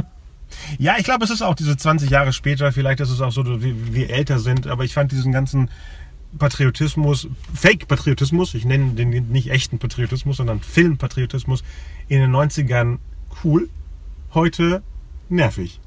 Ja, 0.78 0.96
ich 0.98 1.04
glaube, 1.04 1.24
es 1.24 1.32
ist 1.32 1.42
auch 1.42 1.56
diese 1.56 1.78
20 1.78 2.10
Jahre 2.10 2.34
später, 2.34 2.72
vielleicht 2.72 3.00
ist 3.00 3.10
es 3.10 3.22
auch 3.22 3.32
so, 3.32 3.64
wie 3.64 3.94
wir 3.94 4.10
älter 4.10 4.40
sind, 4.40 4.68
aber 4.68 4.84
ich 4.84 4.94
fand 4.94 5.12
diesen 5.12 5.32
ganzen 5.32 5.70
Patriotismus, 6.38 7.28
Fake-Patriotismus, 7.54 8.54
ich 8.54 8.66
nenne 8.66 8.92
den 8.94 9.10
nicht 9.30 9.50
echten 9.50 9.80
Patriotismus, 9.80 10.38
sondern 10.38 10.62
Filmpatriotismus 10.62 11.64
in 12.08 12.20
den 12.20 12.32
90ern 12.32 13.00
cool, 13.44 13.70
heute 14.34 14.84
nervig. 15.30 15.80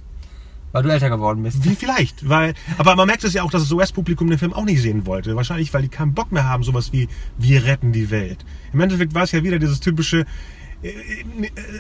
Weil 0.73 0.83
du 0.83 0.89
älter 0.89 1.11
geworden 1.11 1.43
bist. 1.43 1.65
Wie 1.65 1.75
vielleicht, 1.75 2.29
weil, 2.29 2.55
aber 2.79 2.97
man 2.97 3.07
merkt 3.07 3.25
es 3.25 3.35
ja 3.35 3.43
auch, 3.43 3.51
dass 3.51 3.63
das 3.63 3.73
US-Publikum 3.73 4.29
den 4.31 4.39
Film 4.39 4.55
auch 4.55 4.65
nicht 4.65 4.81
sehen 4.81 5.05
wollte. 5.05 5.37
Wahrscheinlich, 5.37 5.73
weil 5.75 5.83
die 5.83 5.89
keinen 5.89 6.15
Bock 6.15 6.33
mehr 6.33 6.49
haben, 6.49 6.65
sowas 6.65 6.93
wie 6.93 7.09
Wir 7.37 7.65
retten 7.65 7.93
die 7.93 8.11
Welt. 8.11 8.45
Im 8.73 8.81
Endeffekt 8.81 9.15
war 9.15 9.25
es 9.25 9.33
ja 9.33 9.45
wieder 9.45 9.59
dieses 9.59 9.81
typische, 9.81 10.25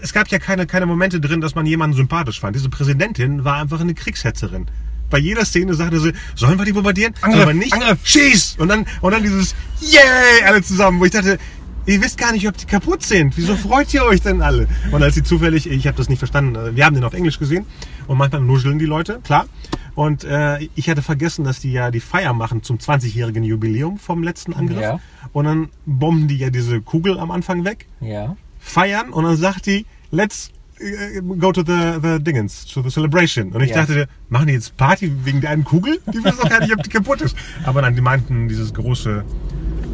es 0.02 0.12
gab 0.12 0.28
ja 0.28 0.38
keine, 0.38 0.66
keine 0.66 0.86
Momente 0.86 1.20
drin, 1.20 1.40
dass 1.40 1.54
man 1.54 1.66
jemanden 1.66 1.96
sympathisch 1.96 2.40
fand. 2.40 2.56
Diese 2.56 2.68
Präsidentin 2.68 3.44
war 3.44 3.56
einfach 3.56 3.80
eine 3.80 3.94
Kriegshetzerin. 3.94 4.66
Bei 5.10 5.18
jeder 5.18 5.44
Szene 5.44 5.74
sagte 5.74 6.00
sie, 6.00 6.12
sollen 6.34 6.58
wir 6.58 6.64
die 6.64 6.72
bombardieren? 6.72 7.14
Angriff, 7.20 7.42
sollen 7.42 7.56
wir 7.56 7.64
nicht? 7.64 7.72
Angriff. 7.74 7.98
Schieß! 8.02 8.56
Und 8.58 8.68
dann, 8.68 8.86
und 9.02 9.12
dann 9.12 9.22
dieses 9.22 9.54
Yay! 9.80 10.44
Alle 10.46 10.62
zusammen, 10.62 11.00
wo 11.00 11.04
ich 11.04 11.10
dachte, 11.10 11.38
ihr 11.84 12.00
wisst 12.00 12.16
gar 12.16 12.32
nicht, 12.32 12.48
ob 12.48 12.56
die 12.56 12.64
kaputt 12.66 13.02
sind. 13.02 13.36
Wieso 13.36 13.56
freut 13.56 13.92
ihr 13.92 14.04
euch 14.04 14.22
denn 14.22 14.40
alle? 14.40 14.68
Und 14.90 15.02
als 15.02 15.14
sie 15.14 15.22
zufällig, 15.22 15.68
ich 15.68 15.86
habe 15.86 15.96
das 15.96 16.08
nicht 16.08 16.18
verstanden, 16.18 16.54
äh, 16.56 16.76
wir 16.76 16.86
haben 16.86 16.94
den 16.94 17.04
auf 17.04 17.12
Englisch 17.12 17.38
gesehen 17.38 17.66
und 18.06 18.16
manchmal 18.16 18.40
nuscheln 18.40 18.78
die 18.78 18.86
Leute, 18.86 19.20
klar. 19.22 19.46
Und 19.94 20.24
äh, 20.24 20.68
ich 20.74 20.88
hatte 20.88 21.02
vergessen, 21.02 21.44
dass 21.44 21.60
die 21.60 21.72
ja 21.72 21.90
die 21.90 22.00
Feier 22.00 22.32
machen 22.32 22.62
zum 22.62 22.78
20-jährigen 22.78 23.44
Jubiläum 23.44 23.98
vom 23.98 24.22
letzten 24.22 24.54
Angriff. 24.54 24.80
Ja. 24.80 25.00
Und 25.34 25.44
dann 25.44 25.68
bomben 25.84 26.28
die 26.28 26.38
ja 26.38 26.48
diese 26.48 26.80
Kugel 26.80 27.18
am 27.18 27.30
Anfang 27.30 27.64
weg, 27.64 27.86
Ja. 28.00 28.36
Feiern 28.62 29.10
und 29.10 29.24
dann 29.24 29.36
sagt 29.36 29.66
die, 29.66 29.86
let's 30.10 30.50
äh, 30.78 31.20
go 31.20 31.52
to 31.52 31.62
the, 31.66 31.98
the 32.02 32.22
Dingens, 32.22 32.64
to 32.66 32.82
the 32.82 32.90
celebration. 32.90 33.52
Und 33.52 33.62
ich 33.62 33.70
Ja. 33.70 33.76
dachte, 33.84 34.08
machen 34.28 34.46
die 34.46 34.54
jetzt 34.54 34.76
Party 34.76 35.12
wegen 35.24 35.40
der 35.40 35.50
einen 35.50 35.64
Kugel? 35.64 36.00
Die 36.12 36.22
wissen 36.24 36.38
doch 36.40 36.48
gar 36.48 36.60
nicht, 36.60 36.72
ob 36.72 36.82
die 36.82 36.90
kaputt 36.90 37.20
ist. 37.20 37.36
Aber 37.64 37.82
nein, 37.82 37.94
die 37.94 38.00
meinten 38.00 38.48
dieses 38.48 38.72
große 38.72 39.24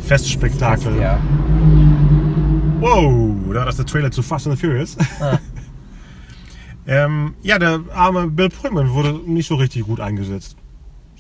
Festspektakel. 0.07 0.97
Ja. 1.01 1.19
Wow, 2.81 3.35
da 3.53 3.59
war 3.61 3.67
das 3.67 3.77
der 3.77 3.87
Trailer 3.87 4.11
zu 4.11 4.23
Fast 4.23 4.47
and 4.47 4.57
the 4.59 4.67
Furious. 4.67 4.97
Ah. 5.21 5.39
ähm, 6.87 7.35
ja, 7.43 7.59
der 7.59 7.81
arme 7.93 8.29
Bill 8.29 8.49
Pullman 8.51 8.91
wurde 8.91 9.15
nicht 9.27 9.49
so 9.49 9.57
richtig 9.57 9.83
gut 9.83 10.01
eingesetzt. 10.01 10.57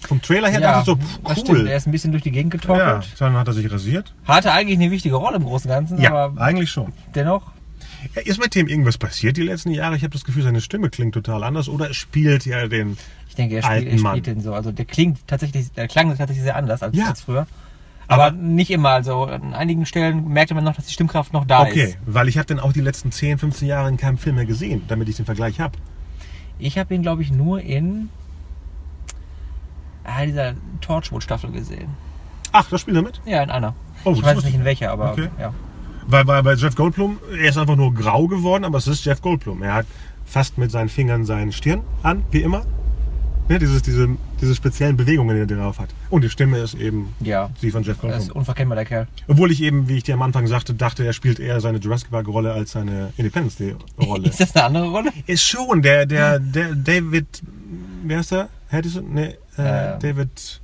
Vom 0.07 0.23
Trailer 0.23 0.49
her 0.49 0.61
ja. 0.61 0.73
dachte 0.73 0.81
ich 0.81 0.87
so, 0.87 0.97
pff, 0.97 1.21
das 1.25 1.41
stimmt. 1.41 1.59
cool. 1.59 1.67
Er 1.67 1.77
ist 1.77 1.87
ein 1.87 1.91
bisschen 1.93 2.13
durch 2.13 2.23
die 2.23 2.31
Gegend 2.31 2.55
Ja, 2.55 2.61
getorkelt. 2.61 3.09
dann 3.19 3.33
hat 3.37 3.47
er 3.49 3.53
sich 3.53 3.71
rasiert. 3.71 4.15
Hatte 4.27 4.53
eigentlich 4.53 4.79
eine 4.79 4.91
wichtige 4.91 5.17
Rolle 5.17 5.37
im 5.37 5.45
Großen 5.45 5.69
und 5.71 5.77
Ganzen, 5.77 6.01
Ja, 6.01 6.15
aber 6.15 6.41
eigentlich 6.41 6.71
schon. 6.71 6.93
dennoch. 7.15 7.51
Ja, 8.15 8.23
ist 8.23 8.41
mit 8.41 8.55
dem 8.55 8.69
irgendwas 8.69 8.97
passiert 8.97 9.37
die 9.37 9.43
letzten 9.43 9.71
Jahre? 9.73 9.97
Ich 9.97 10.03
habe 10.03 10.13
das 10.13 10.25
Gefühl, 10.25 10.45
seine 10.45 10.61
Stimme 10.61 10.89
klingt 10.89 11.15
total 11.15 11.43
anders 11.43 11.69
oder 11.69 11.93
spielt 11.95 12.47
ja 12.47 12.69
den. 12.69 12.97
Ich 13.29 13.35
denke, 13.35 13.57
er 13.57 13.63
spielt, 13.63 13.89
er 13.89 13.99
spielt 13.99 14.27
den 14.27 14.41
so. 14.41 14.55
Also 14.55 14.71
der 14.71 14.85
klingt 14.85 15.27
tatsächlich, 15.27 15.73
der 15.73 15.89
klang 15.89 16.09
tatsächlich 16.17 16.43
sehr 16.45 16.55
anders 16.57 16.83
als, 16.83 16.97
Ja. 16.97 17.07
als 17.07 17.23
früher. 17.23 17.47
Aber, 18.07 18.27
Aber- 18.27 18.37
nicht 18.37 18.71
immer. 18.71 18.91
Also 18.91 19.25
an 19.25 19.53
einigen 19.53 19.85
Stellen 19.85 20.29
merkte 20.29 20.55
man 20.55 20.63
noch, 20.65 20.77
dass 20.77 20.87
die 20.87 20.93
Stimmkraft 20.95 21.33
noch 21.33 21.45
da 21.45 21.63
Okay, 21.63 21.83
ist. 21.85 21.99
weil 22.07 22.29
ich 22.29 22.39
habe 22.39 22.47
den 22.47 22.61
auch 22.61 22.73
die 22.73 22.81
letzten 22.81 23.11
10, 23.13 23.37
15 23.39 23.67
Jahre 23.69 23.89
in 23.89 23.97
keinem 23.97 24.17
Film 24.17 24.37
mehr 24.37 24.47
gesehen, 24.47 24.83
damit 24.89 25.09
ich 25.09 25.17
den 25.17 25.27
Vergleich 25.27 25.59
habe. 25.61 25.77
Ich 26.61 26.79
habe 26.79 26.95
ihn, 26.95 27.03
glaube 27.03 27.23
ich, 27.23 27.31
nur 27.33 27.61
in 27.61 28.09
ah, 30.09 30.25
dieser 30.27 30.55
Torchwood-Staffel 30.81 31.51
gesehen. 31.53 31.89
Ach, 32.53 32.69
das 32.71 32.81
spielt 32.81 32.97
er 32.97 33.03
mit? 33.03 33.21
Ja, 33.27 33.43
in 33.43 33.51
einer. 33.51 33.75
Oh, 34.05 34.13
ich 34.13 34.21
das 34.21 34.27
weiß 34.31 34.37
nicht 34.45 34.49
ich 34.49 34.55
in 34.55 34.65
welcher, 34.65 34.91
aber 34.93 35.13
Okay. 35.13 35.29
ja. 35.39 35.53
Weil 36.07 36.25
bei, 36.25 36.41
bei 36.41 36.55
Jeff 36.55 36.75
Goldblum, 36.75 37.19
er 37.31 37.51
ist 37.51 37.59
einfach 37.59 37.77
nur 37.77 37.93
grau 37.93 38.27
geworden, 38.29 38.65
aber 38.65 38.79
es 38.79 38.87
ist 38.87 39.05
Jeff 39.05 39.21
Goldblum. 39.21 39.63
Er 39.63 39.75
hat 39.75 39.87
fast 40.25 40.57
mit 40.57 40.71
seinen 40.71 40.89
Fingern 40.89 41.27
seinen 41.27 41.53
Stirn 41.53 41.83
an, 42.03 42.23
wie 42.31 42.41
immer. 42.41 42.65
Ne, 43.51 43.59
dieses, 43.59 43.81
diese, 43.83 44.09
diese 44.41 44.55
speziellen 44.55 44.97
Bewegungen, 44.99 45.35
die 45.35 45.55
er 45.55 45.59
drauf 45.59 45.79
hat. 45.79 45.89
Und 46.11 46.23
die 46.23 46.29
Stimme 46.29 46.59
ist 46.59 46.75
eben 46.75 47.15
Ja. 47.21 47.49
die 47.63 47.71
von 47.71 47.83
Jeff 47.83 47.97
Er 48.03 48.11
ist 48.11 48.17
Goldblum. 48.19 48.37
unverkennbar, 48.39 48.77
der 48.77 48.85
Kerl. 48.85 49.07
Obwohl 49.27 49.51
ich 49.51 49.63
eben, 49.63 49.89
wie 49.89 49.97
ich 49.99 50.03
dir 50.03 50.15
am 50.15 50.23
Anfang 50.23 50.47
sagte, 50.47 50.75
dachte, 50.75 51.05
er 51.05 51.15
spielt 51.15 51.41
eher 51.41 51.59
seine 51.61 51.79
Jurassic 51.79 52.11
Park 52.11 52.29
Rolle 52.29 52.53
als 52.53 52.73
seine 52.73 53.13
Independence 53.17 53.57
Day 53.57 53.75
Rolle. 53.99 54.29
Ist 54.29 54.41
das 54.41 54.55
eine 54.57 54.65
andere 54.67 54.89
Rolle? 54.91 55.11
ist 55.27 55.43
schon, 55.43 55.81
der, 55.83 56.05
der, 56.07 56.39
der 56.39 56.75
David, 56.75 57.43
wer 58.05 58.21
ist 58.21 58.33
der? 58.33 58.49
Harrison? 58.71 59.05
Nee, 59.15 59.37
äh, 59.59 59.95
Ähm. 59.95 59.99
David, 60.01 60.61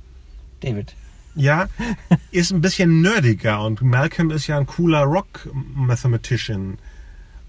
David. 0.61 0.93
ja, 1.35 1.67
ist 2.31 2.51
ein 2.51 2.61
bisschen 2.61 3.01
nerdiger 3.01 3.63
und 3.63 3.81
Malcolm 3.81 4.31
ist 4.31 4.47
ja 4.47 4.57
ein 4.57 4.65
cooler 4.65 5.03
Rock-Mathematician. 5.03 6.77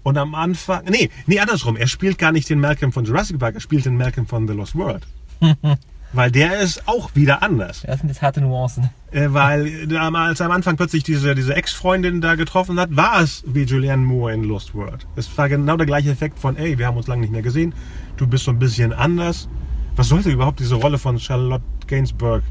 Und 0.03 0.17
am 0.17 0.35
Anfang, 0.35 0.85
nee, 0.85 1.09
nee, 1.25 1.39
andersrum, 1.39 1.75
er 1.75 1.87
spielt 1.87 2.17
gar 2.17 2.31
nicht 2.31 2.49
den 2.49 2.59
Malcolm 2.59 2.93
von 2.93 3.03
Jurassic 3.03 3.39
Park, 3.39 3.55
er 3.55 3.61
spielt 3.61 3.85
den 3.85 3.97
Malcolm 3.97 4.25
von 4.25 4.47
The 4.47 4.53
Lost 4.53 4.75
World. 4.75 5.05
Weil 6.13 6.31
der 6.31 6.59
ist 6.61 6.87
auch 6.87 7.13
wieder 7.15 7.43
anders. 7.43 7.83
Das 7.85 7.99
sind 7.99 8.07
jetzt 8.07 8.21
harte 8.21 8.39
Nuancen. 8.39 8.89
Äh, 9.11 9.27
weil 9.29 9.91
äh, 9.91 9.97
als 9.97 10.39
er 10.39 10.45
am 10.45 10.53
Anfang 10.53 10.77
plötzlich 10.77 11.03
diese, 11.03 11.35
diese 11.35 11.53
Ex-Freundin 11.53 12.21
da 12.21 12.35
getroffen 12.35 12.79
hat, 12.79 12.95
war 12.95 13.21
es 13.21 13.43
wie 13.45 13.63
Julianne 13.63 14.03
Moore 14.03 14.33
in 14.33 14.43
Lost 14.45 14.73
World. 14.73 15.05
Es 15.17 15.37
war 15.37 15.49
genau 15.49 15.75
der 15.75 15.85
gleiche 15.85 16.09
Effekt 16.09 16.39
von, 16.39 16.55
ey, 16.55 16.77
wir 16.77 16.87
haben 16.87 16.95
uns 16.95 17.07
lange 17.07 17.21
nicht 17.21 17.31
mehr 17.31 17.41
gesehen, 17.41 17.73
du 18.15 18.25
bist 18.25 18.45
so 18.45 18.51
ein 18.51 18.59
bisschen 18.59 18.93
anders. 18.93 19.49
Was 19.97 20.09
sollte 20.09 20.29
überhaupt 20.29 20.59
diese 20.59 20.75
Rolle 20.75 20.99
von 20.99 21.19
Charlotte 21.19 21.63
Gainsbourg, 21.87 22.43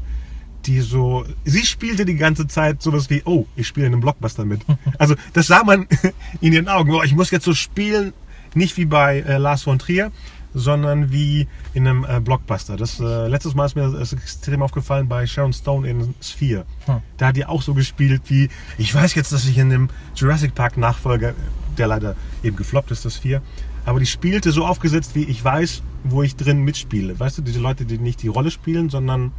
die 0.65 0.81
so, 0.81 1.25
sie 1.45 1.65
spielte 1.65 2.05
die 2.05 2.15
ganze 2.15 2.45
Zeit 2.45 2.81
sowas 2.81 3.09
wie, 3.09 3.21
oh, 3.23 3.45
ich 3.55 3.67
spiele 3.67 3.87
in 3.87 3.93
einem 3.93 4.01
Blockbuster 4.01 4.45
mit. 4.45 4.61
Also 4.99 5.15
das 5.33 5.47
sah 5.47 5.63
man 5.63 5.87
in 6.41 6.51
ihren 6.51 6.67
Augen, 6.67 6.91
oh, 6.91 7.03
ich 7.03 7.15
muss 7.15 7.31
jetzt 7.31 7.45
so 7.45 7.53
spielen, 7.53 8.13
nicht 8.53 8.75
wie 8.75 8.85
bei 8.85 9.21
äh, 9.21 9.37
Lars 9.37 9.63
von 9.63 9.79
Trier, 9.79 10.11
sondern 10.53 11.11
wie 11.11 11.47
in 11.73 11.87
einem 11.87 12.05
äh, 12.05 12.19
Blockbuster. 12.19 12.75
Das 12.75 12.99
äh, 12.99 13.27
letztes 13.27 13.55
Mal 13.55 13.65
ist 13.65 13.75
mir 13.75 13.89
das 13.89 14.11
extrem 14.11 14.61
aufgefallen 14.61 15.07
bei 15.07 15.25
Sharon 15.25 15.53
Stone 15.53 15.87
in 15.87 16.15
Sphere. 16.21 16.65
Hm. 16.85 16.97
Da 17.15 17.27
hat 17.27 17.37
die 17.37 17.45
auch 17.45 17.61
so 17.61 17.73
gespielt 17.73 18.23
wie, 18.27 18.49
ich 18.77 18.93
weiß 18.93 19.15
jetzt, 19.15 19.31
dass 19.31 19.45
ich 19.45 19.57
in 19.57 19.69
dem 19.69 19.89
Jurassic 20.15 20.53
Park 20.53 20.75
Nachfolger, 20.75 21.33
der 21.77 21.87
leider 21.87 22.15
eben 22.43 22.57
gefloppt 22.57 22.91
ist, 22.91 23.05
das 23.05 23.15
4, 23.17 23.41
aber 23.85 24.01
die 24.01 24.05
spielte 24.05 24.51
so 24.51 24.65
aufgesetzt 24.65 25.15
wie, 25.15 25.23
ich 25.23 25.41
weiß, 25.41 25.81
wo 26.11 26.23
ich 26.23 26.35
drin 26.35 26.63
mitspiele. 26.63 27.19
Weißt 27.19 27.37
du, 27.37 27.41
diese 27.41 27.59
Leute, 27.59 27.85
die 27.85 27.97
nicht 27.97 28.21
die 28.23 28.27
Rolle 28.27 28.51
spielen, 28.51 28.89
sondern 28.89 29.31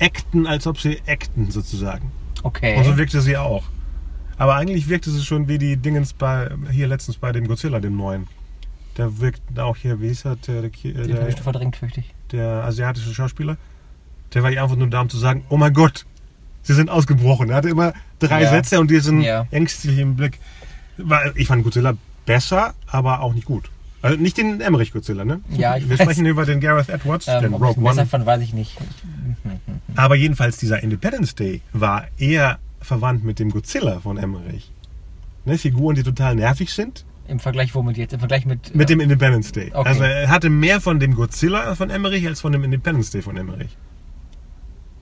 acten, 0.00 0.46
als 0.46 0.66
ob 0.66 0.78
sie 0.78 1.00
acten 1.06 1.50
sozusagen. 1.50 2.10
Okay. 2.42 2.76
Und 2.76 2.84
so 2.84 2.96
wirkte 2.96 3.20
sie 3.20 3.36
auch. 3.36 3.64
Aber 4.38 4.56
eigentlich 4.56 4.88
wirkte 4.88 5.10
sie 5.10 5.22
schon 5.24 5.48
wie 5.48 5.58
die 5.58 5.76
Dingens 5.76 6.12
bei, 6.12 6.50
hier 6.70 6.86
letztens 6.88 7.16
bei 7.16 7.32
dem 7.32 7.46
Godzilla, 7.48 7.80
dem 7.80 7.96
neuen. 7.96 8.26
Der 8.98 9.18
wirkt 9.20 9.58
auch 9.58 9.76
hier, 9.76 10.00
wie 10.00 10.08
hieß 10.08 10.26
er, 10.26 10.36
der, 10.36 10.62
der, 10.62 10.70
der, 10.70 11.28
ich 11.28 11.40
verdrängt, 11.40 11.76
fürchte 11.76 12.00
ich. 12.00 12.14
der 12.32 12.64
asiatische 12.64 13.14
Schauspieler. 13.14 13.56
Der 14.34 14.42
war 14.42 14.50
hier 14.50 14.62
einfach 14.62 14.76
nur 14.76 14.88
da, 14.88 15.00
um 15.00 15.08
zu 15.08 15.16
sagen, 15.18 15.44
oh 15.48 15.56
mein 15.56 15.72
Gott, 15.72 16.04
sie 16.62 16.74
sind 16.74 16.90
ausgebrochen. 16.90 17.50
Er 17.50 17.56
hatte 17.56 17.68
immer 17.70 17.92
drei 18.18 18.42
Ja. 18.42 18.50
Sätze 18.50 18.80
und 18.80 18.90
die 18.90 19.00
sind 19.00 19.22
Ja. 19.22 19.46
ängstlich 19.50 19.98
im 19.98 20.16
Blick. 20.16 20.38
Ich 21.34 21.46
fand 21.48 21.62
Godzilla 21.62 21.94
besser, 22.26 22.74
aber 22.86 23.20
auch 23.20 23.32
nicht 23.34 23.46
gut. 23.46 23.70
Also 24.02 24.18
nicht 24.20 24.36
den 24.36 24.60
Emmerich 24.60 24.92
Godzilla, 24.92 25.24
ne? 25.24 25.40
Ja, 25.50 25.76
ich 25.76 25.84
Wir 25.88 25.98
weiß. 25.98 26.04
sprechen 26.04 26.26
über 26.26 26.44
den 26.44 26.60
Gareth 26.60 26.88
Edwards, 26.88 27.26
Ähm, 27.28 27.42
den 27.42 27.54
Rogue 27.54 27.82
One. 27.82 28.06
fand, 28.06 28.26
weiß 28.26 28.42
ich 28.42 28.52
nicht. 28.52 28.76
Aber 29.96 30.14
jedenfalls 30.14 30.58
dieser 30.58 30.82
Independence 30.82 31.34
Day 31.34 31.60
war 31.72 32.06
eher 32.18 32.58
verwandt 32.80 33.24
mit 33.24 33.38
dem 33.38 33.50
Godzilla 33.50 34.00
von 34.00 34.16
Emmerich. 34.18 34.70
Ne, 35.44 35.58
Figuren, 35.58 35.94
die 35.96 36.02
total 36.02 36.34
nervig 36.36 36.72
sind, 36.72 37.04
Im 37.28 37.40
Vergleich 37.40 37.74
womit 37.74 37.96
jetzt? 37.96 38.12
Im 38.12 38.20
Vergleich 38.20 38.46
mit. 38.46 38.74
mit 38.74 38.88
äh, 38.88 38.92
dem 38.94 39.00
Independence 39.00 39.50
Day. 39.52 39.70
Okay. 39.74 39.88
Also 39.88 40.02
er 40.04 40.28
hatte 40.28 40.50
mehr 40.50 40.80
von 40.80 41.00
dem 41.00 41.14
Godzilla 41.14 41.74
von 41.74 41.90
Emmerich 41.90 42.26
als 42.26 42.40
von 42.40 42.52
dem 42.52 42.62
Independence 42.64 43.10
Day 43.10 43.22
von 43.22 43.36
Emmerich. 43.36 43.76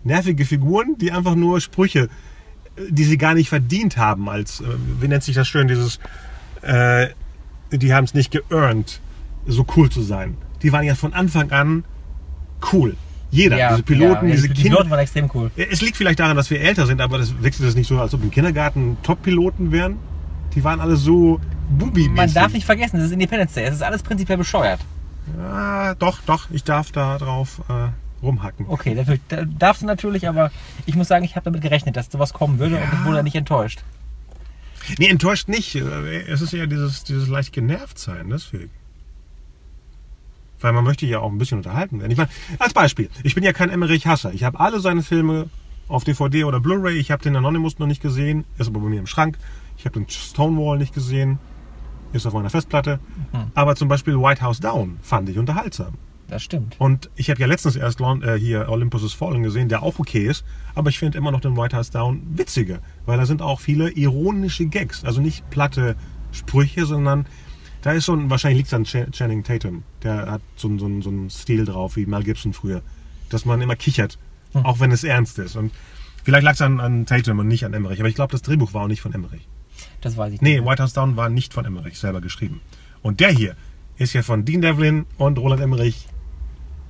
Nervige 0.04 0.44
Figuren, 0.44 0.96
die 0.98 1.12
einfach 1.12 1.34
nur 1.34 1.60
Sprüche, 1.60 2.08
äh, 2.76 2.82
die 2.90 3.04
sie 3.04 3.18
gar 3.18 3.34
nicht 3.34 3.48
verdient 3.48 3.96
haben, 3.96 4.28
als, 4.28 4.60
äh, 4.60 4.64
wie 5.00 5.08
nennt 5.08 5.22
sich 5.22 5.34
das 5.34 5.48
schön, 5.48 5.66
dieses, 5.68 5.98
äh, 6.62 7.08
die 7.72 7.94
haben 7.94 8.04
es 8.04 8.14
nicht 8.14 8.30
geearned, 8.30 9.00
so 9.46 9.66
cool 9.76 9.90
zu 9.90 10.02
sein. 10.02 10.36
Die 10.62 10.72
waren 10.72 10.84
ja 10.84 10.94
von 10.94 11.12
Anfang 11.12 11.50
an 11.50 11.84
cool. 12.72 12.96
Jeder, 13.30 13.56
ja, 13.56 13.70
diese 13.70 13.82
Piloten, 13.82 14.28
ja, 14.28 14.34
diese 14.34 14.48
die 14.48 14.54
Kinder. 14.54 14.76
Piloten 14.76 14.90
waren 14.90 15.00
extrem 15.00 15.30
cool. 15.34 15.50
Es 15.56 15.80
liegt 15.80 15.96
vielleicht 15.96 16.20
daran, 16.20 16.36
dass 16.36 16.50
wir 16.50 16.60
älter 16.60 16.86
sind, 16.86 17.00
aber 17.00 17.18
das 17.18 17.42
wechselt 17.42 17.68
es 17.68 17.74
nicht 17.74 17.88
so, 17.88 17.98
als 18.00 18.14
ob 18.14 18.22
im 18.22 18.30
Kindergarten 18.30 18.96
Top-Piloten 19.02 19.72
wären. 19.72 19.96
Die 20.54 20.62
waren 20.62 20.78
alle 20.78 20.94
so 20.94 21.40
bubi 21.68 22.08
Man 22.08 22.32
darf 22.32 22.52
nicht 22.52 22.64
vergessen, 22.64 22.98
das 22.98 23.06
ist 23.06 23.12
Independence 23.12 23.54
Day. 23.54 23.64
Es 23.64 23.74
ist 23.74 23.82
alles 23.82 24.04
prinzipiell 24.04 24.38
bescheuert. 24.38 24.80
Ah, 25.40 25.94
doch, 25.94 26.20
doch, 26.26 26.48
ich 26.50 26.62
darf 26.62 26.92
da 26.92 27.18
drauf 27.18 27.60
äh, 27.68 27.88
rumhacken. 28.24 28.66
Okay, 28.68 28.94
dafür, 28.94 29.18
da 29.28 29.44
darfst 29.44 29.82
du 29.82 29.86
natürlich, 29.86 30.28
aber 30.28 30.52
ich 30.86 30.94
muss 30.94 31.08
sagen, 31.08 31.24
ich 31.24 31.34
habe 31.34 31.44
damit 31.44 31.60
gerechnet, 31.60 31.96
dass 31.96 32.10
sowas 32.12 32.32
kommen 32.32 32.58
würde 32.60 32.76
und 32.76 32.84
ich 32.92 33.04
wurde 33.04 33.22
nicht 33.24 33.34
enttäuscht. 33.34 33.82
Nee, 34.98 35.08
enttäuscht 35.08 35.48
nicht. 35.48 35.74
Es 35.74 36.40
ist 36.40 36.52
ja 36.52 36.66
dieses, 36.66 37.04
dieses 37.04 37.28
leicht 37.28 37.52
genervt 37.52 37.98
sein, 37.98 38.30
deswegen. 38.30 38.70
Weil 40.60 40.72
man 40.72 40.84
möchte 40.84 41.06
ja 41.06 41.18
auch 41.18 41.30
ein 41.30 41.38
bisschen 41.38 41.58
unterhalten 41.58 42.00
werden. 42.00 42.10
Ich 42.10 42.16
meine, 42.16 42.30
als 42.58 42.72
Beispiel, 42.72 43.10
ich 43.22 43.34
bin 43.34 43.44
ja 43.44 43.52
kein 43.52 43.70
Emmerich-Hasser. 43.70 44.32
Ich 44.32 44.44
habe 44.44 44.60
alle 44.60 44.80
seine 44.80 45.02
Filme 45.02 45.50
auf 45.88 46.04
DVD 46.04 46.44
oder 46.44 46.60
Blu-ray. 46.60 46.96
Ich 46.96 47.10
habe 47.10 47.22
den 47.22 47.36
Anonymous 47.36 47.78
noch 47.78 47.86
nicht 47.86 48.00
gesehen, 48.00 48.44
ist 48.56 48.68
aber 48.68 48.80
bei 48.80 48.88
mir 48.88 49.00
im 49.00 49.06
Schrank. 49.06 49.36
Ich 49.76 49.84
habe 49.84 49.98
den 50.00 50.08
Stonewall 50.08 50.78
nicht 50.78 50.94
gesehen, 50.94 51.38
ist 52.12 52.26
auf 52.26 52.32
meiner 52.32 52.50
Festplatte. 52.50 53.00
Mhm. 53.32 53.50
Aber 53.54 53.76
zum 53.76 53.88
Beispiel 53.88 54.16
White 54.18 54.40
House 54.40 54.60
Down 54.60 54.98
fand 55.02 55.28
ich 55.28 55.38
unterhaltsam. 55.38 55.94
Das 56.34 56.42
stimmt. 56.42 56.74
Und 56.80 57.10
ich 57.14 57.30
habe 57.30 57.38
ja 57.40 57.46
letztens 57.46 57.76
erst 57.76 58.00
äh, 58.00 58.36
hier 58.36 58.68
Olympus 58.68 59.04
is 59.04 59.12
Fallen 59.12 59.44
gesehen, 59.44 59.68
der 59.68 59.84
auch 59.84 60.00
okay 60.00 60.26
ist, 60.26 60.44
aber 60.74 60.90
ich 60.90 60.98
finde 60.98 61.16
immer 61.16 61.30
noch 61.30 61.40
den 61.40 61.56
White 61.56 61.76
House 61.76 61.90
Down 61.90 62.22
witziger, 62.36 62.80
weil 63.06 63.18
da 63.18 63.24
sind 63.24 63.40
auch 63.40 63.60
viele 63.60 63.88
ironische 63.92 64.66
Gags, 64.66 65.04
also 65.04 65.20
nicht 65.20 65.48
platte 65.50 65.94
Sprüche, 66.32 66.86
sondern 66.86 67.26
da 67.82 67.92
ist 67.92 68.06
so 68.06 68.14
ein, 68.14 68.30
wahrscheinlich 68.30 68.56
liegt 68.58 68.66
es 68.66 68.74
an 68.74 68.84
Ch- 68.84 69.08
Channing 69.12 69.44
Tatum, 69.44 69.84
der 70.02 70.28
hat 70.28 70.42
so, 70.56 70.66
einen- 70.66 70.80
so, 70.80 71.02
so 71.02 71.10
einen 71.10 71.30
Stil 71.30 71.66
drauf, 71.66 71.94
wie 71.94 72.04
Mel 72.04 72.24
Gibson 72.24 72.52
früher, 72.52 72.82
dass 73.28 73.44
man 73.44 73.60
immer 73.62 73.76
kichert, 73.76 74.18
auch 74.54 74.80
wenn 74.80 74.90
es 74.90 75.04
ernst 75.04 75.38
ist. 75.38 75.54
Und 75.54 75.70
vielleicht 76.24 76.42
lag 76.42 76.54
es 76.54 76.62
an, 76.62 76.80
an 76.80 77.06
Tatum 77.06 77.38
und 77.38 77.46
nicht 77.46 77.64
an 77.64 77.74
Emmerich, 77.74 78.00
aber 78.00 78.08
ich 78.08 78.16
glaube, 78.16 78.32
das 78.32 78.42
Drehbuch 78.42 78.74
war 78.74 78.82
auch 78.82 78.88
nicht 78.88 79.02
von 79.02 79.14
Emmerich. 79.14 79.46
Das 80.00 80.16
weiß 80.16 80.32
ich 80.32 80.40
Nee, 80.40 80.56
nicht. 80.58 80.68
White 80.68 80.82
House 80.82 80.94
Down 80.94 81.16
war 81.16 81.28
nicht 81.28 81.54
von 81.54 81.64
Emmerich 81.64 81.96
selber 82.00 82.20
geschrieben. 82.20 82.60
Und 83.02 83.20
der 83.20 83.30
hier 83.30 83.54
ist 83.98 84.14
ja 84.14 84.22
von 84.24 84.44
Dean 84.44 84.62
Devlin 84.62 85.06
und 85.16 85.38
Roland 85.38 85.62
Emmerich 85.62 86.08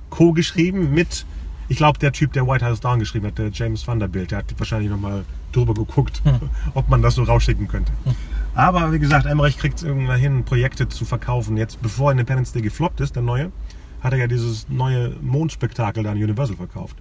co-geschrieben 0.09 0.93
mit, 0.93 1.25
ich 1.67 1.77
glaube, 1.77 1.99
der 1.99 2.11
Typ, 2.11 2.33
der 2.33 2.47
White 2.47 2.65
House 2.65 2.79
Down 2.79 2.99
geschrieben 2.99 3.27
hat, 3.27 3.37
der 3.37 3.49
James 3.49 3.87
Vanderbilt, 3.87 4.31
der 4.31 4.39
hat 4.39 4.53
wahrscheinlich 4.57 4.89
nochmal 4.89 5.25
drüber 5.51 5.73
geguckt, 5.73 6.21
ob 6.73 6.89
man 6.89 7.01
das 7.01 7.15
so 7.15 7.23
rausschicken 7.23 7.67
könnte. 7.67 7.91
Aber 8.53 8.93
wie 8.93 8.99
gesagt, 8.99 9.25
Emmerich 9.25 9.57
kriegt 9.57 9.77
es 9.77 9.83
irgendwann 9.83 10.19
hin, 10.19 10.45
Projekte 10.45 10.87
zu 10.87 11.05
verkaufen. 11.05 11.57
Jetzt, 11.57 11.81
bevor 11.81 12.11
Independence 12.11 12.53
Day 12.53 12.61
gefloppt 12.61 13.01
ist, 13.01 13.15
der 13.15 13.23
neue, 13.23 13.51
hat 14.01 14.13
er 14.13 14.19
ja 14.19 14.27
dieses 14.27 14.69
neue 14.69 15.09
Mondspektakel 15.21 16.03
da 16.03 16.11
an 16.11 16.17
Universal 16.17 16.55
verkauft. 16.55 16.97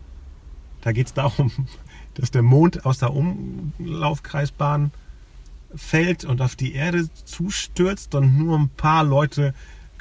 Da 0.81 0.93
geht 0.93 1.07
es 1.07 1.15
darum, 1.15 1.53
dass 2.15 2.31
der 2.31 2.43
Mond 2.43 2.85
aus 2.85 2.99
der 2.99 3.13
Umlaufkreisbahn 3.15 4.91
fällt 5.75 6.25
und 6.25 6.41
auf 6.41 6.57
die 6.57 6.75
Erde 6.75 7.09
zustürzt 7.25 8.15
und 8.15 8.39
nur 8.39 8.59
ein 8.59 8.69
paar 8.69 9.05
Leute 9.05 9.55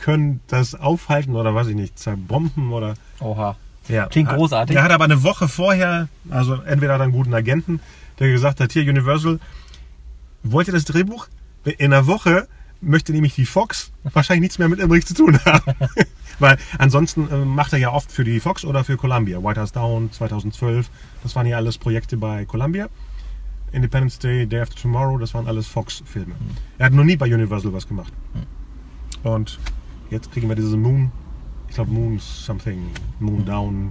können 0.04 0.42
das 0.48 0.76
aufhalten 0.76 1.34
oder 1.38 1.56
weiß 1.56 1.68
ich 1.68 1.76
nicht, 1.76 1.98
zerbomben 1.98 2.74
oder 2.74 2.96
Oha. 3.22 3.56
ja. 3.88 4.08
Klingt 4.08 4.30
großartig. 4.30 4.76
Er 4.76 4.84
hat 4.84 4.92
aber 4.92 5.06
eine 5.06 5.24
Woche 5.24 5.48
vorher, 5.48 6.10
also 6.30 6.56
entweder 6.56 6.94
hat 6.94 7.00
er 7.00 7.06
einen 7.06 7.14
guten 7.14 7.34
Agenten, 7.34 7.80
der 8.20 8.30
gesagt 8.30 8.60
hat, 8.60 8.74
hier 8.74 8.84
Universal, 8.84 9.40
wollt 10.44 10.68
ihr 10.68 10.74
das 10.74 10.84
Drehbuch? 10.84 11.30
In 11.64 11.94
einer 11.94 12.06
Woche 12.06 12.50
möchte 12.82 13.14
nämlich 13.14 13.36
die 13.36 13.46
Fox 13.46 13.94
wahrscheinlich 14.04 14.42
nichts 14.42 14.60
mehr 14.60 14.68
mit 14.68 14.82
Emmerich 14.82 15.06
zu 15.06 15.14
tun 15.14 15.40
haben. 15.46 15.74
Weil 16.40 16.58
ansonsten 16.78 17.30
äh, 17.32 17.38
macht 17.38 17.72
er 17.72 17.80
ja 17.80 17.94
oft 17.94 18.12
für 18.12 18.26
die 18.26 18.42
Fox 18.42 18.66
oder 18.66 18.84
für 18.84 18.98
Columbia. 18.98 19.42
White 19.42 19.62
House 19.62 19.72
Down 19.72 20.12
2012, 20.12 20.90
das 21.24 21.34
waren 21.38 21.48
ja 21.48 21.56
alles 21.56 21.78
Projekte 21.78 22.18
bei 22.18 22.44
Columbia. 22.44 22.90
Independence 23.72 24.20
Day, 24.20 24.46
Day 24.46 24.60
After 24.60 24.76
Tomorrow, 24.76 25.18
das 25.18 25.34
waren 25.34 25.48
alles 25.48 25.66
Fox-Filme. 25.68 26.36
Er 26.78 26.88
hat 26.88 26.94
noch 26.94 27.06
nie 27.06 27.16
bei 27.16 27.34
Universal 27.34 27.72
was 27.72 27.88
gemacht. 27.88 28.12
Und 29.24 29.60
jetzt 30.14 30.32
kriegen 30.32 30.48
wir 30.48 30.56
diese 30.56 30.78
Moon, 30.78 31.12
ich 31.68 31.76
glaube 31.76 31.92
Moon 31.92 32.20
Something, 32.20 32.92
Moon 33.20 33.44
Down. 33.44 33.90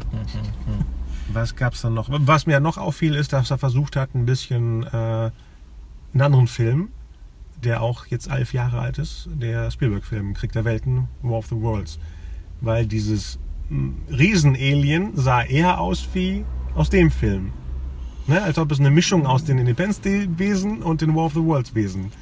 Was 1.32 1.54
gab 1.54 1.74
es 1.74 1.82
dann 1.82 1.94
noch? 1.94 2.08
Was 2.10 2.46
mir 2.46 2.60
noch 2.60 2.78
auffiel, 2.78 3.14
ist, 3.14 3.32
dass 3.32 3.50
er 3.50 3.58
versucht 3.58 3.96
hat, 3.96 4.14
ein 4.14 4.24
bisschen 4.24 4.84
äh, 4.84 5.30
einen 6.12 6.20
anderen 6.20 6.46
Film, 6.46 6.88
der 7.62 7.82
auch 7.82 8.06
jetzt 8.06 8.30
elf 8.30 8.52
Jahre 8.52 8.80
alt 8.80 8.98
ist, 8.98 9.28
der 9.34 9.70
Spielberg-Film 9.70 10.34
Krieg 10.34 10.52
der 10.52 10.64
Welten, 10.64 11.08
War 11.22 11.38
of 11.38 11.46
the 11.46 11.60
Worlds. 11.60 11.98
Weil 12.60 12.86
dieses 12.86 13.38
Riesen-Alien 14.10 15.16
sah 15.16 15.42
eher 15.42 15.80
aus 15.80 16.08
wie 16.12 16.44
aus 16.74 16.90
dem 16.90 17.10
Film. 17.10 17.52
Ne? 18.26 18.40
Als 18.40 18.58
ob 18.58 18.70
es 18.70 18.78
eine 18.78 18.90
Mischung 18.90 19.26
aus 19.26 19.44
den 19.44 19.58
Independence 19.58 20.00
Day-Wesen 20.00 20.82
und 20.82 21.00
den 21.00 21.14
War 21.14 21.24
of 21.24 21.34
the 21.34 21.42
Worlds-Wesen 21.42 22.12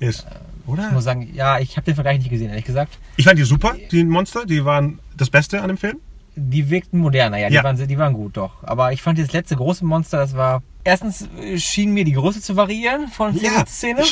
ist. 0.00 0.26
Oder? 0.66 0.86
Ich 0.88 0.92
muss 0.92 1.04
sagen, 1.04 1.28
ja, 1.34 1.58
ich 1.58 1.76
habe 1.76 1.84
den 1.84 1.94
Vergleich 1.94 2.18
nicht 2.18 2.30
gesehen, 2.30 2.48
ehrlich 2.50 2.64
gesagt. 2.64 2.98
Ich 3.16 3.24
fand 3.24 3.38
die 3.38 3.44
super, 3.44 3.74
die 3.90 4.02
Monster, 4.04 4.46
die 4.46 4.64
waren 4.64 4.98
das 5.16 5.30
Beste 5.30 5.60
an 5.62 5.68
dem 5.68 5.76
Film. 5.76 5.98
Die 6.36 6.68
wirkten 6.70 6.98
moderner, 6.98 7.36
ja, 7.38 7.48
die, 7.48 7.54
Ja. 7.54 7.62
Waren, 7.64 7.76
die 7.86 7.98
waren 7.98 8.12
gut, 8.14 8.36
doch. 8.36 8.62
Aber 8.64 8.92
ich 8.92 9.02
fand 9.02 9.18
das 9.18 9.32
letzte 9.32 9.56
große 9.56 9.84
Monster, 9.84 10.18
das 10.18 10.34
war. 10.36 10.62
Erstens 10.82 11.28
äh, 11.40 11.58
schien 11.58 11.92
mir 11.92 12.04
die 12.04 12.12
Größe 12.12 12.40
zu 12.40 12.56
variieren 12.56 13.08
von 13.08 13.34
Szene 13.36 13.54
Ja. 13.54 13.66
zu 13.66 13.72
Szene. 13.72 14.02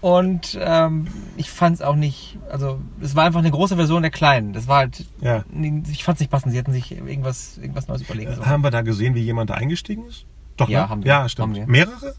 Und 0.00 0.58
ähm, 0.60 1.08
ich 1.36 1.50
fand 1.50 1.74
es 1.76 1.82
auch 1.82 1.94
nicht. 1.96 2.38
Also, 2.50 2.80
es 3.02 3.14
war 3.16 3.24
einfach 3.24 3.40
eine 3.40 3.50
große 3.50 3.76
Version 3.76 4.00
der 4.02 4.10
kleinen. 4.10 4.54
Das 4.54 4.66
war 4.66 4.78
halt. 4.78 5.04
Ja. 5.20 5.44
Ich 5.92 6.04
fand 6.04 6.16
es 6.16 6.20
nicht 6.20 6.30
passend. 6.30 6.52
Sie 6.52 6.58
hätten 6.58 6.72
sich 6.72 6.92
irgendwas, 6.92 7.58
irgendwas 7.58 7.86
Neues 7.86 8.02
überlegen 8.02 8.34
sollen. 8.34 8.46
Haben 8.46 8.64
wir 8.64 8.70
da 8.70 8.80
gesehen, 8.80 9.14
wie 9.14 9.20
jemand 9.20 9.50
da 9.50 9.54
eingestiegen 9.54 10.06
ist? 10.06 10.24
Doch, 10.56 10.68
Ja, 10.70 10.82
ne? 10.84 10.88
haben 10.88 11.04
wir. 11.04 11.08
Ja, 11.08 11.28
stimmt. 11.28 11.48
Haben 11.48 11.54
wir. 11.56 11.66
Mehrere? 11.66 12.14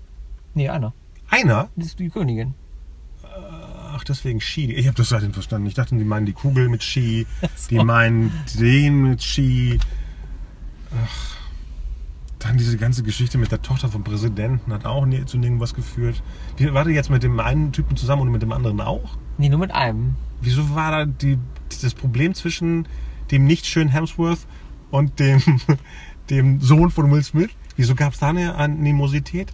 Nee, 0.54 0.70
einer. 0.70 0.94
Einer? 1.30 1.70
Das 1.76 1.88
ist 1.88 2.00
die 2.00 2.10
Königin. 2.10 2.54
Ach, 3.94 4.04
deswegen 4.04 4.40
Ski. 4.40 4.74
Ich 4.74 4.88
habe 4.88 4.96
das 4.96 5.10
seitdem 5.10 5.34
verstanden. 5.34 5.68
Ich 5.68 5.74
dachte, 5.74 5.96
die 5.96 6.04
meinen 6.04 6.26
die 6.26 6.34
Kugel 6.34 6.70
mit 6.70 6.84
Ski, 6.84 7.26
die 7.70 7.80
meinen 7.84 8.32
den 8.58 9.10
mit 9.10 9.24
Ski. 9.24 9.80
Ach. 10.92 11.38
Dann 12.40 12.58
diese 12.58 12.78
ganze 12.78 13.04
Geschichte 13.04 13.38
mit 13.38 13.52
der 13.52 13.62
Tochter 13.62 13.90
vom 13.90 14.04
Präsidenten 14.04 14.74
hat 14.74 14.86
auch 14.86 15.06
nie 15.06 15.26
zu 15.26 15.38
irgendwas 15.38 15.76
geführt. 15.76 16.24
Wie, 16.58 16.74
war 16.74 16.86
die 16.86 16.92
jetzt 16.92 17.12
mit 17.12 17.22
dem 17.22 17.40
einen 17.40 17.72
Typen 17.72 17.96
zusammen 17.96 18.24
und 18.24 18.32
mit 18.32 18.42
dem 18.42 18.52
anderen 18.52 18.82
auch? 18.82 19.18
Nee, 19.38 19.50
nur 19.50 19.60
mit 19.60 19.72
einem. 19.72 20.16
Wieso 20.42 20.74
war 20.74 20.92
da 20.92 21.06
die, 21.06 21.38
das 21.82 21.94
Problem 21.94 22.34
zwischen 22.34 22.88
dem 23.30 23.46
nicht 23.46 23.68
schönen 23.68 23.90
Hemsworth 23.90 24.48
und 24.90 25.20
dem, 25.20 25.42
dem 26.32 26.60
Sohn 26.62 26.90
von 26.90 27.12
Will 27.12 27.24
Smith? 27.24 27.52
Wieso 27.76 27.94
gab 27.94 28.14
es 28.14 28.20
da 28.20 28.30
eine 28.30 28.56
Animosität? 28.56 29.54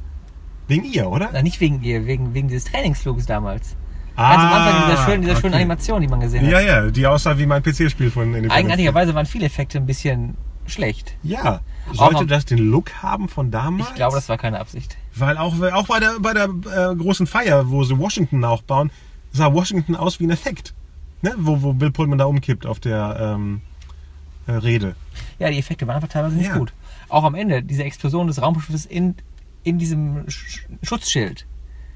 Wegen 0.67 0.85
ihr, 0.85 1.09
oder? 1.09 1.29
Na, 1.33 1.41
nicht 1.41 1.59
wegen 1.59 1.81
ihr, 1.81 2.05
wegen, 2.05 2.33
wegen 2.33 2.47
dieses 2.47 2.71
Trainingsfluges 2.71 3.25
damals. 3.25 3.75
Ganz 4.17 4.43
am 4.43 4.51
Anfang 4.53 4.89
dieser 4.89 5.05
schönen, 5.05 5.21
dieser 5.21 5.35
schönen 5.35 5.53
Ah, 5.53 5.57
okay. 5.57 5.63
Animation, 5.63 6.01
die 6.01 6.07
man 6.07 6.19
gesehen 6.19 6.45
hat. 6.45 6.51
Ja, 6.51 6.59
ja, 6.59 6.89
die 6.89 7.05
aussah 7.07 7.37
wie 7.37 7.45
mein 7.45 7.61
PC-Spiel 7.63 8.09
von 8.11 8.23
Independence. 8.23 8.53
Eigenartigerweise 8.53 9.13
waren 9.15 9.25
viele 9.27 9.45
Effekte 9.45 9.77
ein 9.77 9.85
bisschen 9.85 10.35
schlecht. 10.65 11.15
Ja. 11.23 11.61
Sollte 11.93 12.25
das 12.25 12.45
den 12.45 12.57
Look 12.57 12.91
haben 13.03 13.29
von 13.29 13.51
damals? 13.51 13.89
Ich 13.89 13.95
glaube, 13.95 14.15
das 14.15 14.27
war 14.27 14.37
keine 14.37 14.59
Absicht. 14.59 14.97
Weil 15.15 15.37
auch, 15.37 15.53
auch 15.71 15.87
bei 15.87 15.99
der, 15.99 16.19
bei 16.19 16.33
der 16.33 16.45
äh, 16.45 16.95
großen 16.95 17.27
Feier, 17.27 17.69
wo 17.69 17.83
sie 17.83 17.97
Washington 17.97 18.43
aufbauen, 18.43 18.91
sah 19.31 19.53
Washington 19.53 19.95
aus 19.95 20.19
wie 20.19 20.25
ein 20.25 20.31
Effekt. 20.31 20.73
Ne? 21.21 21.33
Wo, 21.37 21.61
wo 21.61 21.73
Bill 21.73 21.91
Pullman 21.91 22.17
da 22.17 22.25
umkippt 22.25 22.65
auf 22.65 22.79
der 22.79 23.17
ähm, 23.35 23.61
äh, 24.47 24.51
Rede. 24.53 24.95
Ja, 25.39 25.49
die 25.49 25.59
Effekte 25.59 25.87
waren 25.87 25.95
einfach 25.97 26.09
teilweise 26.09 26.35
nicht 26.35 26.47
Ja. 26.47 26.57
gut. 26.57 26.73
Auch 27.09 27.23
am 27.23 27.35
Ende, 27.35 27.63
diese 27.63 27.83
Explosion 27.83 28.27
des 28.27 28.41
Raumschiffes 28.41 28.85
in, 28.85 29.15
in 29.63 29.77
diesem 29.77 30.29
Sch 30.29 30.65
Schutzschild, 30.83 31.45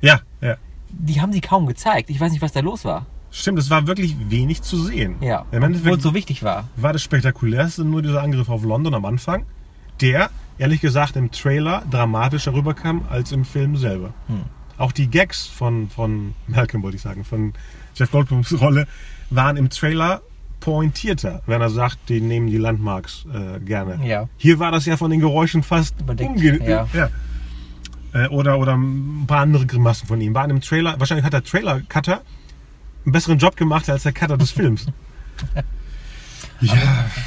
Ja, 0.02 0.22
ja. 0.40 0.56
Die 0.94 1.22
haben 1.22 1.34
sie 1.34 1.42
kaum 1.42 1.66
gezeigt. 1.66 2.10
Ich 2.10 2.20
weiß 2.20 2.32
nicht, 2.32 2.42
was 2.42 2.52
da 2.52 2.60
los 2.60 2.86
war. 2.86 3.06
Stimmt, 3.32 3.60
es 3.60 3.70
war 3.70 3.88
wirklich 3.88 4.16
wenig 4.30 4.62
zu 4.62 4.78
sehen. 4.78 5.16
Ja, 5.22 5.46
obwohl 5.52 5.98
es 5.98 6.04
so 6.04 6.14
wichtig 6.14 6.44
war. 6.44 6.68
war 6.76 6.92
das 6.92 7.02
spektakulärste 7.02 7.86
nur 7.86 8.02
dieser 8.02 8.22
Angriff 8.22 8.50
auf 8.50 8.64
London 8.64 8.94
am 8.94 9.06
Anfang, 9.06 9.46
der, 10.02 10.30
ehrlich 10.58 10.82
gesagt, 10.82 11.16
im 11.16 11.32
Trailer 11.32 11.84
dramatischer 11.90 12.54
rüberkam 12.54 13.06
als 13.10 13.32
im 13.32 13.46
Film 13.46 13.78
selber. 13.78 14.14
Hm. 14.28 14.44
Auch 14.78 14.92
die 14.92 15.08
Gags 15.08 15.48
von, 15.48 15.90
von 15.90 16.34
Malcolm, 16.48 16.84
wollte 16.84 16.98
ich 16.98 17.04
sagen, 17.04 17.24
von 17.24 17.54
Jeff 17.96 18.12
Goldblums 18.12 18.60
Rolle, 18.60 18.88
waren 19.30 19.56
im 19.56 19.70
Trailer 19.70 20.22
pointierter, 20.60 21.42
wenn 21.46 21.62
er 21.62 21.70
sagt, 21.70 22.10
die 22.10 22.22
nehmen 22.22 22.48
die 22.48 22.58
Landmarks 22.58 23.26
äh, 23.34 23.60
gerne. 23.60 24.06
Ja. 24.06 24.28
Hier 24.38 24.60
war 24.60 24.72
das 24.72 24.86
ja 24.86 24.98
von 24.98 25.10
den 25.10 25.20
Geräuschen 25.20 25.64
fast 25.64 26.00
Überdeckt, 26.00 26.40
ja. 26.40 26.88
ja. 26.94 27.10
Äh, 28.14 28.28
Oder, 28.28 28.60
oder 28.60 28.76
ein 28.76 29.24
paar 29.28 29.40
andere 29.40 29.66
Grimassen 29.66 30.08
von 30.08 30.20
ihm. 30.20 30.34
Waren 30.34 30.50
im 30.50 30.62
Trailer, 30.62 31.00
wahrscheinlich 31.00 31.26
hat 31.26 31.34
der 31.34 31.44
Trailer-Cutter 31.44 32.22
einen 33.06 33.12
besseren 33.14 33.38
Job 33.38 33.56
gemacht 33.56 33.90
als 33.90 34.04
der 34.04 34.12
Cutter 34.12 34.38
des 34.38 34.52
Films. 34.52 34.88
ja. 36.62 36.74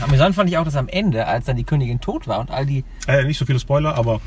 Amüsant 0.03 0.35
fand 0.35 0.49
ich 0.51 0.59
auch, 0.59 0.65
dass 0.65 0.77
am 0.77 0.89
Ende, 0.89 1.27
als 1.27 1.47
dann 1.47 1.57
die 1.57 1.65
Königin 1.65 2.01
tot 2.01 2.29
war 2.29 2.39
und 2.39 2.51
all 2.51 2.67
die 2.67 2.85
Äh, 3.07 3.25
nicht 3.25 3.39
so 3.39 3.47
viele 3.47 3.59
Spoiler, 3.59 3.95
aber 3.97 4.21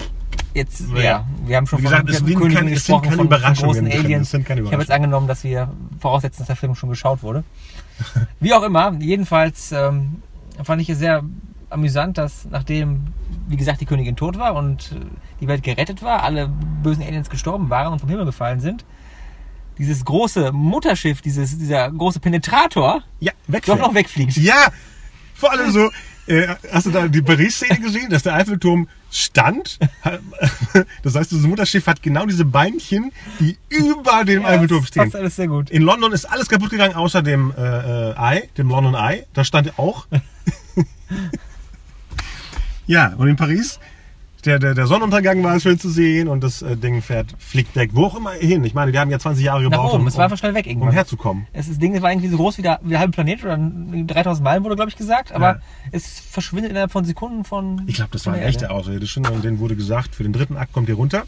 jetzt, 0.53 0.83
Ja. 0.95 1.01
ja, 1.01 1.27
wir 1.45 1.57
haben 1.57 1.67
schon 1.67 1.79
Wie 1.79 1.83
gesagt, 1.83 2.01
von 2.09 2.09
es 2.15 2.25
wir 2.25 2.35
keine- 2.49 2.71
es 2.73 2.85
sind 2.85 3.03
keine 3.03 3.15
von 3.15 3.25
Überraschungen 3.27 3.85
drin, 3.89 4.11
es 4.21 4.31
sind 4.31 4.45
keine 4.45 4.61
ich 4.61 4.65
habe 4.67 4.81
jetzt 4.81 4.87
Überraschungen. 4.89 4.91
angenommen, 4.91 5.27
dass 5.27 5.43
wir 5.43 5.71
voraussetzen, 5.99 6.39
dass 6.39 6.47
der 6.47 6.55
Film 6.55 6.75
schon 6.75 6.89
geschaut 6.89 7.21
wurde. 7.23 7.43
Wie 8.39 8.53
auch 8.53 8.63
immer, 8.63 8.93
jedenfalls 8.99 9.71
ähm, 9.71 10.21
fand 10.63 10.81
ich 10.81 10.89
es 10.89 10.97
sehr 10.99 11.23
amüsant, 11.69 12.17
dass 12.17 12.45
nachdem, 12.49 13.07
wie 13.47 13.57
gesagt, 13.57 13.81
die 13.81 13.85
Königin 13.85 14.15
tot 14.15 14.37
war 14.37 14.55
und 14.55 14.91
äh, 14.91 15.05
die 15.41 15.47
Welt 15.47 15.63
gerettet 15.63 16.01
war, 16.01 16.23
alle 16.23 16.49
bösen 16.83 17.03
Aliens 17.03 17.29
gestorben 17.29 17.69
waren 17.69 17.93
und 17.93 17.99
vom 17.99 18.09
Himmel 18.09 18.25
gefallen 18.25 18.59
sind, 18.59 18.85
dieses 19.77 20.03
große 20.05 20.51
Mutterschiff, 20.51 21.21
dieses, 21.21 21.57
dieser 21.57 21.91
große 21.91 22.19
Penetrator, 22.19 23.03
ja, 23.19 23.31
doch 23.65 23.77
noch 23.77 23.93
wegfliegt. 23.93 24.35
Ja, 24.37 24.71
vor 25.33 25.51
allem 25.51 25.71
so. 25.71 25.91
Äh, 26.27 26.55
hast 26.73 26.85
du 26.85 26.91
da 26.91 27.07
die 27.07 27.21
Paris-Szene 27.21 27.79
gesehen, 27.79 28.09
dass 28.09 28.23
der 28.23 28.33
Eiffelturm 28.33 28.89
stand? 29.11 29.79
Das 31.01 31.15
heißt, 31.15 31.31
das 31.31 31.39
Mutterschiff 31.39 31.87
hat 31.87 32.03
genau 32.03 32.25
diese 32.25 32.43
Beinchen, 32.43 33.11
die 33.39 33.57
über 33.69 34.25
dem 34.25 34.45
Eiffelturm 34.45 34.81
das 34.81 34.89
stehen. 34.89 35.03
passt 35.03 35.15
alles 35.15 35.35
sehr 35.37 35.47
gut. 35.47 35.69
In 35.69 35.81
London 35.81 36.11
ist 36.11 36.25
alles 36.25 36.49
kaputt 36.49 36.69
gegangen, 36.69 36.95
außer 36.95 37.21
dem 37.21 37.53
äh, 37.57 38.11
äh, 38.11 38.13
Eye, 38.15 38.49
dem 38.57 38.69
London 38.69 38.93
Eye. 38.93 39.25
Da 39.33 39.43
stand 39.43 39.79
auch. 39.79 40.05
ja, 42.87 43.13
und 43.17 43.27
in 43.27 43.35
Paris, 43.35 43.79
der, 44.45 44.59
der, 44.59 44.73
der 44.75 44.87
Sonnenuntergang 44.87 45.43
war 45.43 45.59
schön 45.59 45.77
zu 45.79 45.89
sehen 45.89 46.27
und 46.27 46.41
das 46.43 46.61
äh, 46.61 46.77
Ding 46.77 47.01
fährt, 47.01 47.33
fliegt 47.37 47.75
weg. 47.75 47.89
Wo 47.93 48.05
auch 48.05 48.15
immer 48.15 48.31
hin. 48.31 48.63
Ich 48.63 48.73
meine, 48.73 48.91
die 48.91 48.99
haben 48.99 49.09
ja 49.11 49.19
20 49.19 49.43
Jahre 49.43 49.61
Nach 49.63 49.69
gebraucht, 49.71 49.93
oben, 49.93 50.03
um, 50.03 50.07
es 50.07 50.15
war 50.15 50.25
einfach 50.25 50.37
schnell 50.37 50.53
weg 50.53 50.65
um 50.67 50.71
irgendwann. 50.71 50.91
herzukommen. 50.93 51.47
Es 51.53 51.65
ist, 51.65 51.71
das 51.71 51.79
Ding 51.79 52.01
war 52.01 52.11
irgendwie 52.11 52.29
so 52.29 52.37
groß 52.37 52.57
wie 52.57 52.61
der, 52.61 52.79
wie 52.83 52.89
der 52.89 52.99
halbe 52.99 53.11
Planet 53.11 53.43
oder 53.43 53.57
3000 53.57 54.43
Meilen 54.43 54.63
wurde, 54.63 54.75
glaube 54.75 54.89
ich, 54.89 54.95
gesagt. 54.95 55.31
Aber 55.33 55.55
Ja. 55.55 55.59
es 55.91 56.19
verschwindet 56.19 56.71
innerhalb 56.71 56.91
von 56.91 57.03
Sekunden 57.03 57.43
von. 57.43 57.81
Ich 57.87 57.95
glaube, 57.95 58.11
das 58.13 58.23
von 58.23 58.33
waren 58.33 58.39
der 58.39 58.49
echte 58.49 58.65
Erde. 58.65 59.31
Und 59.31 59.43
denen 59.43 59.59
wurde 59.59 59.75
gesagt, 59.75 60.15
für 60.15 60.23
den 60.23 60.33
dritten 60.33 60.55
Akt 60.55 60.71
kommt 60.71 60.87
ihr 60.87 60.95
runter 60.95 61.23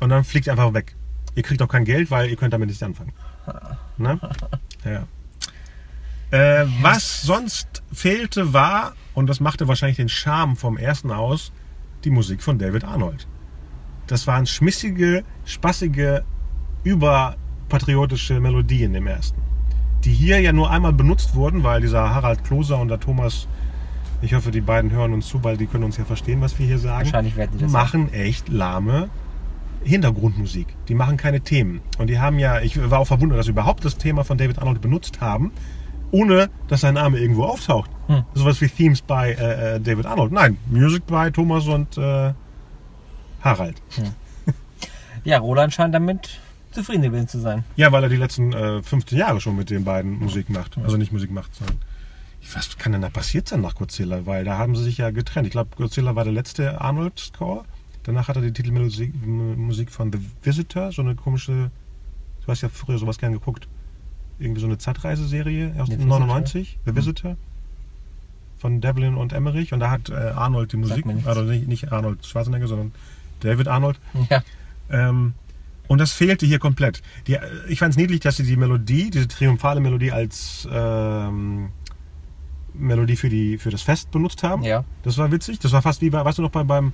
und 0.00 0.08
dann 0.08 0.24
fliegt 0.24 0.46
ihr 0.46 0.52
einfach 0.52 0.72
weg. 0.74 0.94
Ihr 1.36 1.42
kriegt 1.42 1.60
auch 1.62 1.68
kein 1.68 1.84
Geld, 1.84 2.10
weil 2.10 2.30
ihr 2.30 2.36
könnt 2.36 2.52
damit 2.54 2.68
nichts 2.68 2.82
anfangen. 2.82 3.12
Ne? 3.96 4.18
Ja. 4.84 5.04
Äh, 6.34 6.66
was 6.82 7.22
sonst 7.22 7.84
fehlte 7.92 8.52
war, 8.52 8.94
und 9.14 9.28
das 9.28 9.38
machte 9.38 9.68
wahrscheinlich 9.68 9.98
den 9.98 10.08
Charme 10.08 10.56
vom 10.56 10.76
ersten 10.76 11.12
aus, 11.12 11.52
die 12.02 12.10
Musik 12.10 12.42
von 12.42 12.58
David 12.58 12.82
Arnold. 12.82 13.28
Das 14.08 14.26
waren 14.26 14.44
schmissige, 14.44 15.22
spaßige, 15.44 16.22
überpatriotische 16.82 18.40
Melodien 18.40 18.96
im 18.96 19.06
ersten. 19.06 19.40
Die 20.02 20.12
hier 20.12 20.40
ja 20.40 20.52
nur 20.52 20.72
einmal 20.72 20.92
benutzt 20.92 21.36
wurden, 21.36 21.62
weil 21.62 21.80
dieser 21.80 22.12
Harald 22.12 22.42
Kloser 22.42 22.80
und 22.80 22.88
der 22.88 22.98
Thomas, 22.98 23.46
ich 24.20 24.34
hoffe, 24.34 24.50
die 24.50 24.60
beiden 24.60 24.90
hören 24.90 25.12
uns 25.12 25.28
zu, 25.28 25.44
weil 25.44 25.56
die 25.56 25.66
können 25.66 25.84
uns 25.84 25.98
ja 25.98 26.04
verstehen, 26.04 26.40
was 26.40 26.58
wir 26.58 26.66
hier 26.66 26.80
sagen, 26.80 27.04
Wahrscheinlich 27.04 27.36
werden 27.36 27.58
die 27.58 27.62
das 27.62 27.70
machen 27.72 28.12
echt 28.12 28.48
lahme 28.48 29.08
Hintergrundmusik. 29.84 30.66
Die 30.88 30.96
machen 30.96 31.16
keine 31.16 31.42
Themen. 31.42 31.80
Und 31.98 32.08
die 32.08 32.18
haben 32.18 32.40
ja, 32.40 32.60
ich 32.60 32.90
war 32.90 32.98
auch 32.98 33.06
verwundert, 33.06 33.38
dass 33.38 33.46
sie 33.46 33.52
überhaupt 33.52 33.84
das 33.84 33.98
Thema 33.98 34.24
von 34.24 34.36
David 34.36 34.58
Arnold 34.58 34.80
benutzt 34.80 35.20
haben, 35.20 35.52
ohne 36.14 36.48
dass 36.68 36.82
sein 36.82 36.94
Name 36.94 37.18
irgendwo 37.18 37.44
auftaucht. 37.44 37.90
Hm. 38.06 38.22
Sowas 38.34 38.60
wie 38.60 38.68
Themes 38.68 39.02
bei 39.02 39.32
äh, 39.32 39.76
äh, 39.76 39.80
David 39.80 40.06
Arnold. 40.06 40.30
Nein, 40.32 40.58
Music 40.70 41.04
bei 41.06 41.30
Thomas 41.30 41.66
und 41.66 41.98
äh, 41.98 42.32
Harald. 43.40 43.82
Ja, 45.26 45.38
Roland 45.38 45.72
scheint 45.72 45.94
damit 45.94 46.38
zufrieden 46.70 47.00
gewesen 47.00 47.28
zu 47.28 47.38
sein. 47.38 47.64
Ja, 47.76 47.90
weil 47.92 48.02
er 48.02 48.10
die 48.10 48.16
letzten 48.16 48.52
äh, 48.52 48.82
15 48.82 49.16
Jahre 49.16 49.40
schon 49.40 49.56
mit 49.56 49.70
den 49.70 49.82
beiden 49.82 50.18
Musik 50.18 50.50
macht. 50.50 50.76
Also 50.76 50.98
nicht 50.98 51.12
Musik 51.12 51.30
macht, 51.30 51.54
sondern. 51.54 51.78
Was 52.52 52.76
kann 52.76 52.92
denn 52.92 53.00
da 53.00 53.08
passiert 53.08 53.48
sein 53.48 53.62
nach 53.62 53.74
Godzilla? 53.74 54.26
Weil 54.26 54.44
da 54.44 54.58
haben 54.58 54.76
sie 54.76 54.82
sich 54.82 54.98
ja 54.98 55.08
getrennt. 55.08 55.46
Ich 55.46 55.52
glaube, 55.52 55.70
Godzilla 55.76 56.14
war 56.14 56.24
der 56.24 56.34
letzte 56.34 56.78
Arnold-Score. 56.78 57.64
Danach 58.02 58.28
hat 58.28 58.36
er 58.36 58.42
die 58.42 58.52
Titelmusik 58.52 59.14
Musik 59.24 59.90
von 59.90 60.12
The 60.12 60.18
Visitor, 60.42 60.92
so 60.92 61.00
eine 61.00 61.14
komische. 61.14 61.70
Du 62.44 62.48
hast 62.48 62.60
ja 62.60 62.68
früher 62.68 62.98
sowas 62.98 63.16
gern 63.16 63.32
geguckt. 63.32 63.66
Irgendwie 64.38 64.60
so 64.60 64.66
eine 64.66 64.78
Zeitreiseserie 64.78 65.74
aus 65.78 65.88
dem 65.88 66.06
99, 66.06 66.78
The 66.86 66.96
Visitor. 66.96 67.36
Von 68.58 68.80
Devlin 68.80 69.14
und 69.16 69.32
Emmerich. 69.32 69.72
Und 69.72 69.80
da 69.80 69.90
hat 69.90 70.08
äh, 70.08 70.14
Arnold 70.14 70.72
die 70.72 70.76
Musik. 70.76 71.04
Also 71.24 71.42
nicht, 71.42 71.68
nicht 71.68 71.92
Arnold 71.92 72.24
Schwarzenegger, 72.26 72.66
sondern 72.66 72.92
David 73.40 73.68
Arnold. 73.68 73.98
Ja. 74.30 74.42
Ähm, 74.90 75.34
und 75.86 75.98
das 75.98 76.12
fehlte 76.12 76.46
hier 76.46 76.58
komplett. 76.58 77.02
Die, 77.26 77.36
ich 77.68 77.78
fand 77.78 77.90
es 77.92 77.96
niedlich, 77.98 78.20
dass 78.20 78.36
sie 78.38 78.42
die 78.44 78.56
Melodie, 78.56 79.10
diese 79.10 79.28
triumphale 79.28 79.80
Melodie 79.80 80.12
als 80.12 80.66
ähm, 80.72 81.68
Melodie 82.72 83.16
für, 83.16 83.28
die, 83.28 83.58
für 83.58 83.70
das 83.70 83.82
Fest 83.82 84.10
benutzt 84.10 84.42
haben. 84.42 84.62
Ja. 84.62 84.84
Das 85.02 85.18
war 85.18 85.30
witzig. 85.30 85.58
Das 85.60 85.72
war 85.72 85.82
fast 85.82 86.00
wie, 86.00 86.10
bei, 86.10 86.24
weißt 86.24 86.38
du 86.38 86.42
noch, 86.42 86.50
bei, 86.50 86.64
beim, 86.64 86.92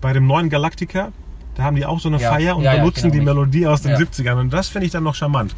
bei 0.00 0.12
dem 0.12 0.26
neuen 0.26 0.50
Galactica, 0.50 1.12
da 1.54 1.62
haben 1.62 1.76
die 1.76 1.86
auch 1.86 2.00
so 2.00 2.08
eine 2.08 2.20
Ja. 2.20 2.30
Feier 2.32 2.56
und 2.56 2.64
Ja, 2.64 2.74
ja, 2.74 2.80
benutzen 2.80 3.02
genau, 3.02 3.12
die 3.12 3.18
nicht. 3.20 3.26
Melodie 3.26 3.66
aus 3.66 3.82
den 3.82 3.92
Ja. 3.92 3.98
70ern. 3.98 4.40
Und 4.40 4.52
das 4.52 4.68
finde 4.68 4.86
ich 4.86 4.92
dann 4.92 5.04
noch 5.04 5.14
charmant. 5.14 5.54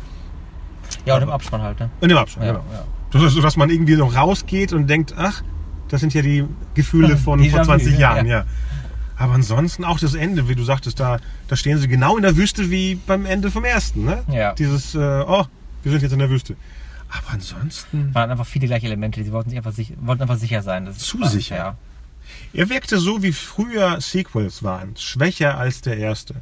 Ja, 1.06 1.16
und 1.16 1.22
im 1.22 1.30
Abspann 1.30 1.62
halt, 1.62 1.78
ne? 1.80 1.90
In 2.00 2.08
dem 2.08 2.18
Abstand, 2.18 2.46
Ja, 2.46 2.52
genau. 2.52 2.64
ja. 2.72 2.84
Das 3.10 3.22
ist 3.22 3.34
so, 3.34 3.40
dass 3.40 3.56
man 3.56 3.70
irgendwie 3.70 3.96
noch 3.96 4.16
rausgeht 4.16 4.72
und 4.72 4.88
denkt, 4.88 5.14
ach, 5.16 5.42
das 5.88 6.00
sind 6.00 6.14
ja 6.14 6.22
die 6.22 6.44
Gefühle 6.74 7.16
von 7.16 7.40
Déjà 7.40 7.50
vor 7.50 7.60
vu, 7.60 7.64
20 7.66 7.92
ja, 7.94 7.98
Jahren, 8.00 8.26
ja. 8.26 8.38
ja. 8.38 8.44
Aber 9.16 9.34
ansonsten 9.34 9.84
auch 9.84 10.00
das 10.00 10.14
Ende, 10.14 10.48
wie 10.48 10.56
du 10.56 10.64
sagtest, 10.64 10.98
da, 10.98 11.18
da 11.46 11.54
stehen 11.56 11.78
sie 11.78 11.86
genau 11.86 12.16
in 12.16 12.22
der 12.22 12.36
Wüste 12.36 12.70
wie 12.70 12.96
beim 12.96 13.26
Ende 13.26 13.50
vom 13.50 13.64
ersten, 13.64 14.04
ne? 14.04 14.24
Ja. 14.28 14.54
Dieses, 14.54 14.94
äh, 14.96 14.98
oh, 15.26 15.44
wir 15.84 15.92
sind 15.92 16.02
jetzt 16.02 16.12
in 16.12 16.18
der 16.18 16.30
Wüste. 16.30 16.56
Aber 17.08 17.34
ansonsten, 17.34 18.12
waren 18.12 18.30
einfach 18.32 18.46
viele 18.46 18.66
gleiche 18.66 18.86
Elemente. 18.86 19.22
Sie 19.22 19.30
wollten 19.30 19.50
sich 19.50 19.56
einfach, 19.58 19.70
sich, 19.72 19.92
wollten 20.00 20.22
einfach 20.22 20.38
sicher 20.38 20.62
sein. 20.62 20.86
Das 20.86 20.98
Zu 20.98 21.20
war- 21.20 21.28
sicher. 21.28 21.56
Ja. 21.56 21.76
er 22.54 22.68
wirkte 22.70 22.98
so, 22.98 23.22
wie 23.22 23.30
früher 23.32 24.00
Sequels 24.00 24.64
waren, 24.64 24.96
schwächer 24.96 25.58
als 25.58 25.80
der 25.82 25.96
erste. 25.98 26.34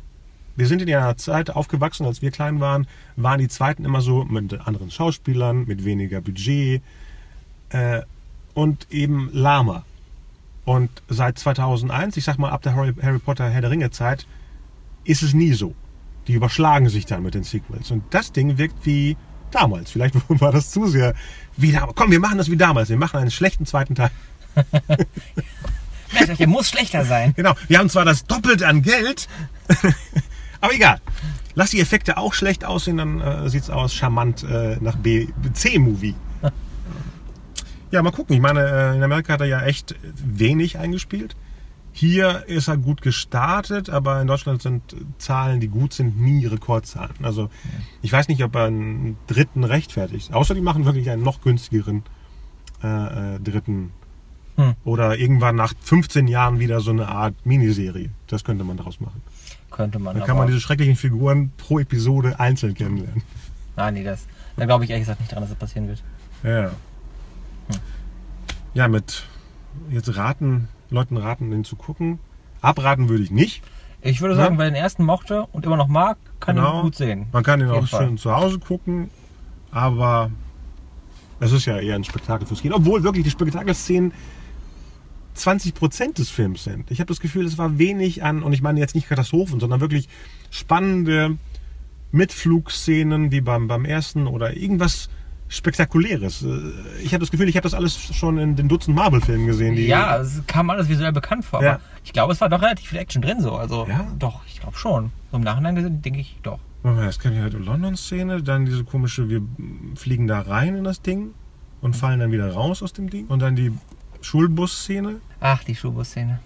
Wir 0.56 0.66
sind 0.66 0.82
in 0.82 0.94
einer 0.94 1.16
Zeit 1.16 1.50
aufgewachsen, 1.50 2.04
als 2.06 2.20
wir 2.20 2.30
klein 2.30 2.60
waren, 2.60 2.86
waren 3.16 3.38
die 3.38 3.48
zweiten 3.48 3.84
immer 3.84 4.00
so 4.00 4.24
mit 4.24 4.52
anderen 4.66 4.90
Schauspielern, 4.90 5.64
mit 5.66 5.84
weniger 5.84 6.20
Budget 6.20 6.82
äh, 7.70 8.02
und 8.54 8.86
eben 8.90 9.30
lahmer. 9.32 9.84
Und 10.64 10.90
seit 11.08 11.38
2001, 11.38 12.16
ich 12.16 12.24
sag 12.24 12.38
mal 12.38 12.50
ab 12.50 12.62
der 12.62 12.74
Harry, 12.74 13.18
Potter 13.18 13.48
Herr 13.48 13.62
der 13.62 13.70
Ringe 13.70 13.90
Zeit, 13.90 14.26
ist 15.04 15.22
es 15.22 15.34
nie 15.34 15.52
so. 15.54 15.74
Die 16.28 16.34
überschlagen 16.34 16.88
sich 16.88 17.06
dann 17.06 17.22
mit 17.22 17.34
den 17.34 17.42
Sequels. 17.42 17.90
Und 17.90 18.04
das 18.10 18.30
Ding 18.30 18.58
wirkt 18.58 18.86
wie 18.86 19.16
damals. 19.50 19.90
Vielleicht 19.90 20.14
war 20.40 20.52
das 20.52 20.70
zu 20.70 20.86
sehr 20.86 21.14
wie 21.56 21.72
damals. 21.72 21.96
Komm, 21.96 22.10
wir 22.10 22.20
machen 22.20 22.38
das 22.38 22.50
wie 22.50 22.56
damals. 22.56 22.90
Wir 22.90 22.96
machen 22.96 23.18
einen 23.18 23.30
schlechten 23.30 23.66
zweiten 23.66 23.94
Teil. 23.94 24.10
Merkt 26.12 26.30
euch, 26.30 26.38
der 26.38 26.46
muss 26.46 26.68
schlechter 26.68 27.04
sein. 27.04 27.32
Genau, 27.34 27.54
wir 27.68 27.78
haben 27.78 27.88
zwar 27.88 28.04
das 28.04 28.24
Doppelte 28.26 28.66
an 28.68 28.82
Geld, 28.82 29.28
aber 30.62 30.74
egal. 30.74 31.00
Lass 31.54 31.70
die 31.70 31.80
Effekte 31.80 32.16
auch 32.16 32.32
schlecht 32.32 32.64
aussehen, 32.64 32.96
dann 32.96 33.20
äh, 33.20 33.50
sieht 33.50 33.64
es 33.64 33.70
aus 33.70 33.92
charmant 33.92 34.42
äh, 34.42 34.78
nach 34.80 34.96
B 34.96 35.28
C-Movie. 35.52 36.14
Ja, 37.90 38.02
mal 38.02 38.10
gucken. 38.10 38.34
Ich 38.34 38.40
meine, 38.40 38.60
äh, 38.60 38.96
in 38.96 39.02
Amerika 39.02 39.34
hat 39.34 39.42
er 39.42 39.46
ja 39.46 39.60
echt 39.60 39.94
wenig 40.02 40.78
eingespielt. 40.78 41.36
Hier 41.92 42.44
ist 42.46 42.68
er 42.68 42.78
gut 42.78 43.02
gestartet, 43.02 43.90
aber 43.90 44.22
in 44.22 44.26
Deutschland 44.26 44.62
sind 44.62 44.96
Zahlen, 45.18 45.60
die 45.60 45.68
gut 45.68 45.92
sind, 45.92 46.18
nie 46.18 46.46
Rekordzahlen. 46.46 47.16
Also 47.22 47.50
ich 48.00 48.10
weiß 48.10 48.28
nicht, 48.28 48.42
ob 48.42 48.54
er 48.54 48.64
einen 48.64 49.18
dritten 49.26 49.62
rechtfertigt. 49.62 50.32
Außer 50.32 50.54
die 50.54 50.62
machen 50.62 50.86
wirklich 50.86 51.10
einen 51.10 51.22
noch 51.22 51.42
günstigeren 51.42 52.02
äh, 52.82 53.34
äh, 53.34 53.40
dritten. 53.40 53.90
Hm. 54.68 54.74
Oder 54.84 55.18
irgendwann 55.18 55.56
nach 55.56 55.72
15 55.82 56.28
Jahren 56.28 56.58
wieder 56.58 56.80
so 56.80 56.90
eine 56.90 57.08
Art 57.08 57.34
Miniserie. 57.44 58.10
Das 58.26 58.44
könnte 58.44 58.64
man 58.64 58.76
daraus 58.76 59.00
machen. 59.00 59.20
Könnte 59.70 59.98
man. 59.98 60.16
Dann 60.16 60.26
kann 60.26 60.36
man 60.36 60.46
diese 60.48 60.60
schrecklichen 60.60 60.96
Figuren 60.96 61.50
pro 61.56 61.78
Episode 61.78 62.38
einzeln 62.38 62.74
kennenlernen. 62.74 63.22
Nein, 63.76 63.94
nee, 63.94 64.04
das. 64.04 64.26
Da 64.56 64.66
glaube 64.66 64.84
ich 64.84 64.90
ehrlich 64.90 65.04
gesagt 65.06 65.20
nicht 65.20 65.32
dran, 65.32 65.40
dass 65.40 65.50
das 65.50 65.58
passieren 65.58 65.88
wird. 65.88 66.02
Ja. 66.42 66.70
Ja, 68.74 68.88
mit 68.88 69.24
jetzt 69.90 70.14
raten, 70.16 70.68
Leuten 70.90 71.16
raten, 71.16 71.50
den 71.50 71.64
zu 71.64 71.76
gucken. 71.76 72.18
Abraten 72.60 73.08
würde 73.08 73.22
ich 73.22 73.30
nicht. 73.30 73.62
Ich 74.02 74.20
würde 74.20 74.34
Ja. 74.34 74.42
sagen, 74.42 74.58
wer 74.58 74.66
den 74.66 74.74
ersten 74.74 75.04
mochte 75.04 75.46
und 75.52 75.64
immer 75.64 75.76
noch 75.76 75.88
mag, 75.88 76.16
kann 76.40 76.56
Genau. 76.56 76.78
ihn 76.80 76.82
gut 76.82 76.96
sehen. 76.96 77.26
Man 77.32 77.42
kann 77.44 77.60
ihn 77.60 77.68
auch 77.68 77.86
Fall. 77.86 78.06
schön 78.06 78.18
zu 78.18 78.34
Hause 78.34 78.58
gucken, 78.58 79.10
aber 79.70 80.30
es 81.40 81.52
ist 81.52 81.66
ja 81.66 81.78
eher 81.78 81.94
ein 81.96 82.04
Spektakel 82.04 82.46
fürs 82.46 82.60
Kino. 82.62 82.76
Obwohl 82.76 83.02
wirklich 83.04 83.24
die 83.24 83.30
Spektakelszenen 83.30 84.12
20% 85.36 86.14
des 86.14 86.28
Films 86.30 86.64
sind. 86.64 86.90
Ich 86.90 87.00
habe 87.00 87.08
das 87.08 87.20
Gefühl, 87.20 87.46
es 87.46 87.58
war 87.58 87.78
wenig 87.78 88.22
an, 88.22 88.42
und 88.42 88.52
ich 88.52 88.62
meine 88.62 88.80
jetzt 88.80 88.94
nicht 88.94 89.08
Katastrophen, 89.08 89.60
sondern 89.60 89.80
wirklich 89.80 90.08
spannende 90.50 91.38
Mitflugszenen 92.12 93.32
wie 93.32 93.40
beim, 93.40 93.68
beim 93.68 93.84
ersten 93.84 94.26
oder 94.26 94.56
irgendwas 94.56 95.08
Spektakuläres. 95.48 96.42
Äh, 96.42 96.60
Ich 97.02 97.12
habe 97.12 97.20
das 97.20 97.30
Gefühl, 97.30 97.48
ich 97.48 97.56
habe 97.56 97.64
das 97.64 97.74
alles 97.74 97.96
schon 98.14 98.38
in 98.38 98.56
den 98.56 98.68
Dutzend 98.68 98.96
Marvel-Filmen 98.96 99.46
gesehen. 99.46 99.74
Die, 99.76 99.86
Ja, 99.86 100.18
es 100.18 100.42
kam 100.46 100.70
alles 100.70 100.88
visuell 100.88 101.12
bekannt 101.12 101.44
vor, 101.44 101.62
Ja. 101.62 101.72
aber 101.74 101.80
ich 102.04 102.12
glaube, 102.12 102.32
es 102.32 102.40
war 102.40 102.48
doch 102.48 102.62
relativ 102.62 102.88
viel 102.88 102.98
Action 102.98 103.20
drin 103.22 103.40
so. 103.40 103.52
Also 103.56 103.86
Ja? 103.88 104.06
doch, 104.18 104.42
ich 104.46 104.60
glaube 104.60 104.76
schon. 104.76 105.10
So 105.30 105.36
im 105.38 105.42
Nachhinein 105.42 105.74
gesehen, 105.74 106.00
denke 106.00 106.20
ich 106.20 106.36
doch. 106.42 106.58
Warte 106.82 106.98
mal, 107.00 107.08
Es 107.08 107.18
gibt 107.18 107.34
ja 107.34 107.42
halt 107.42 107.52
London-Szene, 107.54 108.42
dann 108.42 108.64
diese 108.66 108.84
komische, 108.84 109.28
wir 109.28 109.42
fliegen 109.94 110.26
da 110.26 110.40
rein 110.40 110.76
in 110.76 110.84
das 110.84 111.02
Ding 111.02 111.30
und 111.80 111.96
fallen 111.96 112.20
dann 112.20 112.32
wieder 112.32 112.50
raus 112.52 112.82
aus 112.82 112.92
dem 112.92 113.10
Ding. 113.10 113.26
Und 113.26 113.40
dann 113.40 113.54
die 113.56 113.72
Schulbus-Szene. 114.22 115.16
Ach, 115.40 115.62
die 115.64 115.74
Schulbus-Szene. 115.74 116.40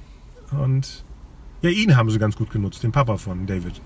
Und 0.61 1.05
ja, 1.63 1.71
ihn 1.71 1.97
haben 1.97 2.11
sie 2.11 2.19
ganz 2.19 2.37
gut 2.37 2.51
genutzt, 2.51 2.83
den 2.83 2.93
Papa 2.93 3.17
von 3.17 3.47
David. 3.47 3.81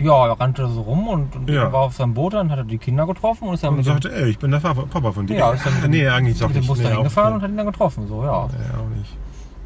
Ja, 0.00 0.26
er 0.28 0.38
rannte 0.40 0.68
so 0.68 0.82
rum 0.82 1.08
und, 1.08 1.34
und 1.34 1.50
Ja. 1.50 1.72
war 1.72 1.80
auf 1.80 1.94
seinem 1.96 2.14
Boot, 2.14 2.32
dann 2.34 2.50
hat 2.50 2.58
er 2.58 2.64
die 2.64 2.78
Kinder 2.78 3.04
getroffen 3.06 3.48
und 3.48 3.54
ist 3.54 3.64
dann 3.64 3.70
Und 3.70 3.76
mit 3.78 3.86
sagte, 3.86 4.12
ey, 4.14 4.30
ich 4.30 4.38
bin 4.38 4.50
der 4.52 4.60
Papa 4.60 5.12
von 5.12 5.26
dir. 5.26 5.36
ja, 5.38 5.52
ist 5.52 5.66
dann 5.66 5.74
nee, 5.90 6.06
eigentlich 6.06 6.40
mit 6.40 6.54
dem. 6.56 6.66
Bus 6.66 6.78
Nee, 6.78 6.84
dahin 6.84 6.98
auch- 6.98 7.04
gefahren 7.04 7.34
und 7.34 7.42
hat 7.42 7.50
ihn 7.50 7.56
dann 7.56 7.66
getroffen. 7.66 8.06
So, 8.06 8.22
ja. 8.22 8.28
Ja, 8.30 8.38
auch 8.44 8.96
nicht. 8.96 9.16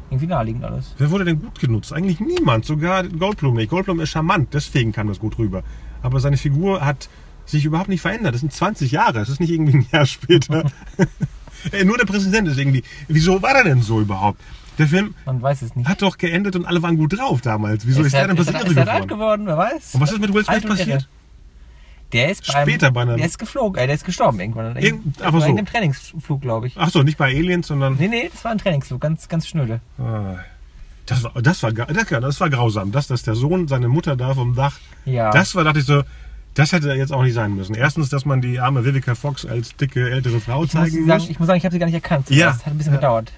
Irgendwie 0.09 0.27
naheliegend 0.27 0.63
alles. 0.63 0.95
Wer 0.97 1.09
wurde 1.11 1.25
denn 1.25 1.39
gut 1.39 1.59
genutzt? 1.59 1.93
Eigentlich 1.93 2.19
niemand, 2.19 2.65
sogar 2.65 3.03
Goldblum 3.03 3.55
nicht. 3.55 3.69
Goldblum 3.69 3.99
ist 3.99 4.09
charmant, 4.09 4.53
deswegen 4.53 4.91
kam 4.91 5.07
das 5.07 5.19
gut 5.19 5.37
rüber. 5.37 5.63
Aber 6.01 6.19
seine 6.19 6.37
Figur 6.37 6.81
hat 6.85 7.09
sich 7.45 7.65
überhaupt 7.65 7.89
nicht 7.89 8.01
verändert. 8.01 8.33
Das 8.33 8.41
sind 8.41 8.53
20 8.53 8.91
Jahre, 8.91 9.19
es 9.19 9.29
ist 9.29 9.39
nicht 9.39 9.49
irgendwie 9.51 9.77
ein 9.77 9.85
Jahr 9.91 10.05
später. 10.05 10.63
Äh, 11.71 11.83
Nur 11.85 11.97
der 11.97 12.05
Präsident 12.05 12.47
ist 12.47 12.57
irgendwie. 12.57 12.83
Wieso 13.07 13.41
war 13.41 13.51
er 13.55 13.63
denn 13.63 13.81
so 13.81 14.01
überhaupt? 14.01 14.39
Der 14.77 14.87
Film 14.87 15.13
Man 15.25 15.41
weiß 15.41 15.61
es 15.61 15.75
nicht. 15.75 15.87
hat 15.87 16.01
doch 16.01 16.17
geendet 16.17 16.55
und 16.55 16.65
alle 16.65 16.81
waren 16.81 16.97
gut 16.97 17.17
drauf 17.17 17.41
damals. 17.41 17.85
Wieso 17.85 18.01
ist, 18.01 18.13
der 18.13 18.27
denn 18.27 18.35
ist, 18.37 18.47
plötzlich 18.47 18.55
er, 18.55 18.61
irre 18.71 18.81
ist 18.81 18.87
er 18.87 18.93
alt 18.93 19.07
geworden? 19.07 19.45
Wer 19.45 19.57
weiß? 19.57 19.93
Und 19.95 20.01
was 20.01 20.11
ist 20.11 20.19
mit 20.19 20.33
Will 20.33 20.43
Smith 20.43 20.63
passiert? 20.63 21.07
Der 22.11 22.29
ist 22.29 22.45
beim, 22.51 22.67
Später 22.67 22.91
bei 22.91 23.01
einem- 23.01 23.17
Der 23.17 23.25
ist 23.25 23.39
geflogen, 23.39 23.81
äh, 23.81 23.85
der 23.87 23.95
ist 23.95 24.05
gestorben 24.05 24.39
irgendwann. 24.39 24.75
Irgend- 24.77 25.21
aber 25.21 25.41
so. 25.41 25.47
einem 25.47 25.65
Trainingsflug, 25.65 26.41
glaube 26.41 26.67
ich. 26.67 26.73
Ach 26.77 26.89
so, 26.89 27.01
nicht 27.03 27.17
bei 27.17 27.25
Aliens, 27.35 27.67
sondern. 27.67 27.95
Nee, 27.99 28.07
nee, 28.07 28.29
das 28.31 28.43
war 28.43 28.51
ein 28.51 28.57
Trainingsflug, 28.59 29.01
ganz, 29.01 29.27
ganz 29.29 29.47
schnöde. 29.47 29.79
Ah, 29.97 30.35
Das 31.07 31.23
war, 31.23 31.31
das 31.41 31.61
war, 31.63 31.71
das 31.71 32.39
war 32.39 32.49
grausam. 32.49 32.91
Das, 32.91 33.07
dass 33.07 33.23
der 33.23 33.35
Sohn 33.35 33.67
seine 33.67 33.87
Mutter 33.89 34.15
da 34.15 34.33
vom 34.35 34.55
Dach. 34.55 34.77
Ja. 35.05 35.31
Das 35.31 35.53
war, 35.55 35.63
dachte 35.63 35.79
ich 35.79 35.85
so, 35.85 36.03
das 36.55 36.71
hätte 36.71 36.89
jetzt 36.93 37.11
auch 37.11 37.23
nicht 37.23 37.33
sein 37.33 37.55
müssen. 37.55 37.75
Erstens, 37.75 38.09
dass 38.09 38.25
man 38.25 38.41
die 38.41 38.59
arme 38.59 38.85
Vivica 38.85 39.15
Fox 39.15 39.45
als 39.45 39.75
dicke 39.75 40.09
ältere 40.09 40.39
Frau 40.39 40.63
ich, 40.63 40.73
muss 40.73 40.83
zeigen 40.83 41.07
sagen, 41.07 41.21
muss. 41.21 41.29
ich 41.29 41.39
muss 41.39 41.47
sagen, 41.47 41.57
ich 41.57 41.65
habe 41.65 41.73
sie 41.73 41.79
gar 41.79 41.85
nicht 41.87 41.95
erkannt. 41.95 42.29
Ja. 42.29 42.47
Das 42.47 42.65
hat 42.65 42.73
ein 42.73 42.77
bisschen 42.77 42.93
Ja. 42.93 42.99
gedauert. 42.99 43.31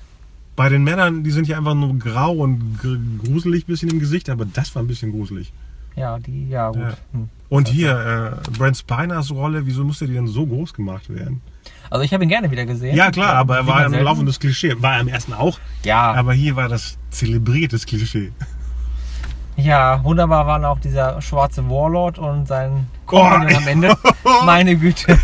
Bei 0.55 0.69
den 0.69 0.83
Männern, 0.83 1.23
die 1.23 1.31
sind 1.31 1.47
ja 1.47 1.57
einfach 1.57 1.75
nur 1.75 1.97
grau 1.99 2.31
und 2.31 2.77
gr- 2.81 2.97
gruselig 3.25 3.63
ein 3.63 3.67
bisschen 3.67 3.89
im 3.89 3.99
Gesicht, 3.99 4.29
aber 4.29 4.45
das 4.45 4.73
war 4.75 4.81
ein 4.81 4.87
bisschen 4.87 5.11
gruselig. 5.11 5.51
Ja, 5.97 6.17
die, 6.19 6.49
ja, 6.49 6.69
gut. 6.69 6.81
Ja. 6.81 6.97
Hm. 7.13 7.29
Und 7.47 7.67
hier, 7.69 8.39
äh, 8.45 8.51
Brent 8.57 8.75
Spiners 8.77 9.31
Rolle, 9.31 9.65
wieso 9.65 9.83
musste 9.85 10.07
die 10.07 10.13
denn 10.13 10.27
so 10.27 10.45
groß 10.45 10.73
gemacht 10.73 11.09
werden? 11.13 11.41
Also, 11.89 12.03
ich 12.03 12.13
habe 12.13 12.23
ihn 12.23 12.29
gerne 12.29 12.51
wieder 12.51 12.65
gesehen. 12.65 12.95
Ja, 12.95 13.11
klar, 13.11 13.33
aber 13.35 13.57
er 13.57 13.67
war 13.67 13.77
ein 13.85 13.91
laufendes 14.03 14.39
Klischee. 14.39 14.75
War 14.79 14.95
er 14.95 15.01
im 15.01 15.07
ersten 15.07 15.33
auch, 15.33 15.59
Ja, 15.83 16.11
aber 16.13 16.33
hier 16.33 16.55
war 16.55 16.67
das 16.69 16.97
zelebriertes 17.11 17.85
Klischee. 17.85 18.31
Ja, 19.57 20.03
wunderbar 20.03 20.47
waren 20.47 20.65
auch 20.65 20.79
dieser 20.79 21.21
schwarze 21.21 21.69
Warlord 21.69 22.19
und 22.19 22.47
sein 22.47 22.87
Oh. 23.07 23.07
Kompagnon 23.07 23.55
am 23.55 23.67
Ende. 23.67 23.97
Meine 24.45 24.75
Güte. 24.75 25.17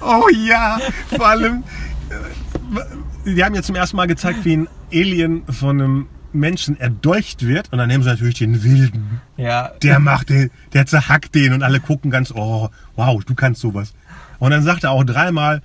Oh 0.00 0.26
ja, 0.46 0.78
vor 1.08 1.26
allem, 1.26 1.64
äh, 2.08 3.34
die 3.34 3.42
haben 3.42 3.54
ja 3.54 3.62
zum 3.62 3.74
ersten 3.74 3.96
Mal 3.96 4.06
gezeigt, 4.06 4.44
wie 4.44 4.56
ein 4.56 4.68
Alien 4.92 5.44
von 5.46 5.80
einem 5.80 6.06
Menschen 6.32 6.78
erdolcht 6.78 7.46
wird. 7.46 7.72
Und 7.72 7.78
dann 7.78 7.88
nehmen 7.88 8.04
sie 8.04 8.10
natürlich 8.10 8.38
den 8.38 8.62
Wilden. 8.62 9.20
Ja, 9.36 9.72
Der 9.82 9.98
macht 9.98 10.28
den, 10.28 10.50
der 10.72 10.86
zerhackt 10.86 11.34
den 11.34 11.52
und 11.52 11.62
alle 11.62 11.80
gucken 11.80 12.10
ganz, 12.10 12.32
oh, 12.32 12.68
wow, 12.96 13.24
du 13.24 13.34
kannst 13.34 13.60
sowas. 13.60 13.94
Und 14.38 14.50
dann 14.50 14.62
sagt 14.62 14.84
er 14.84 14.90
auch 14.90 15.04
dreimal, 15.04 15.62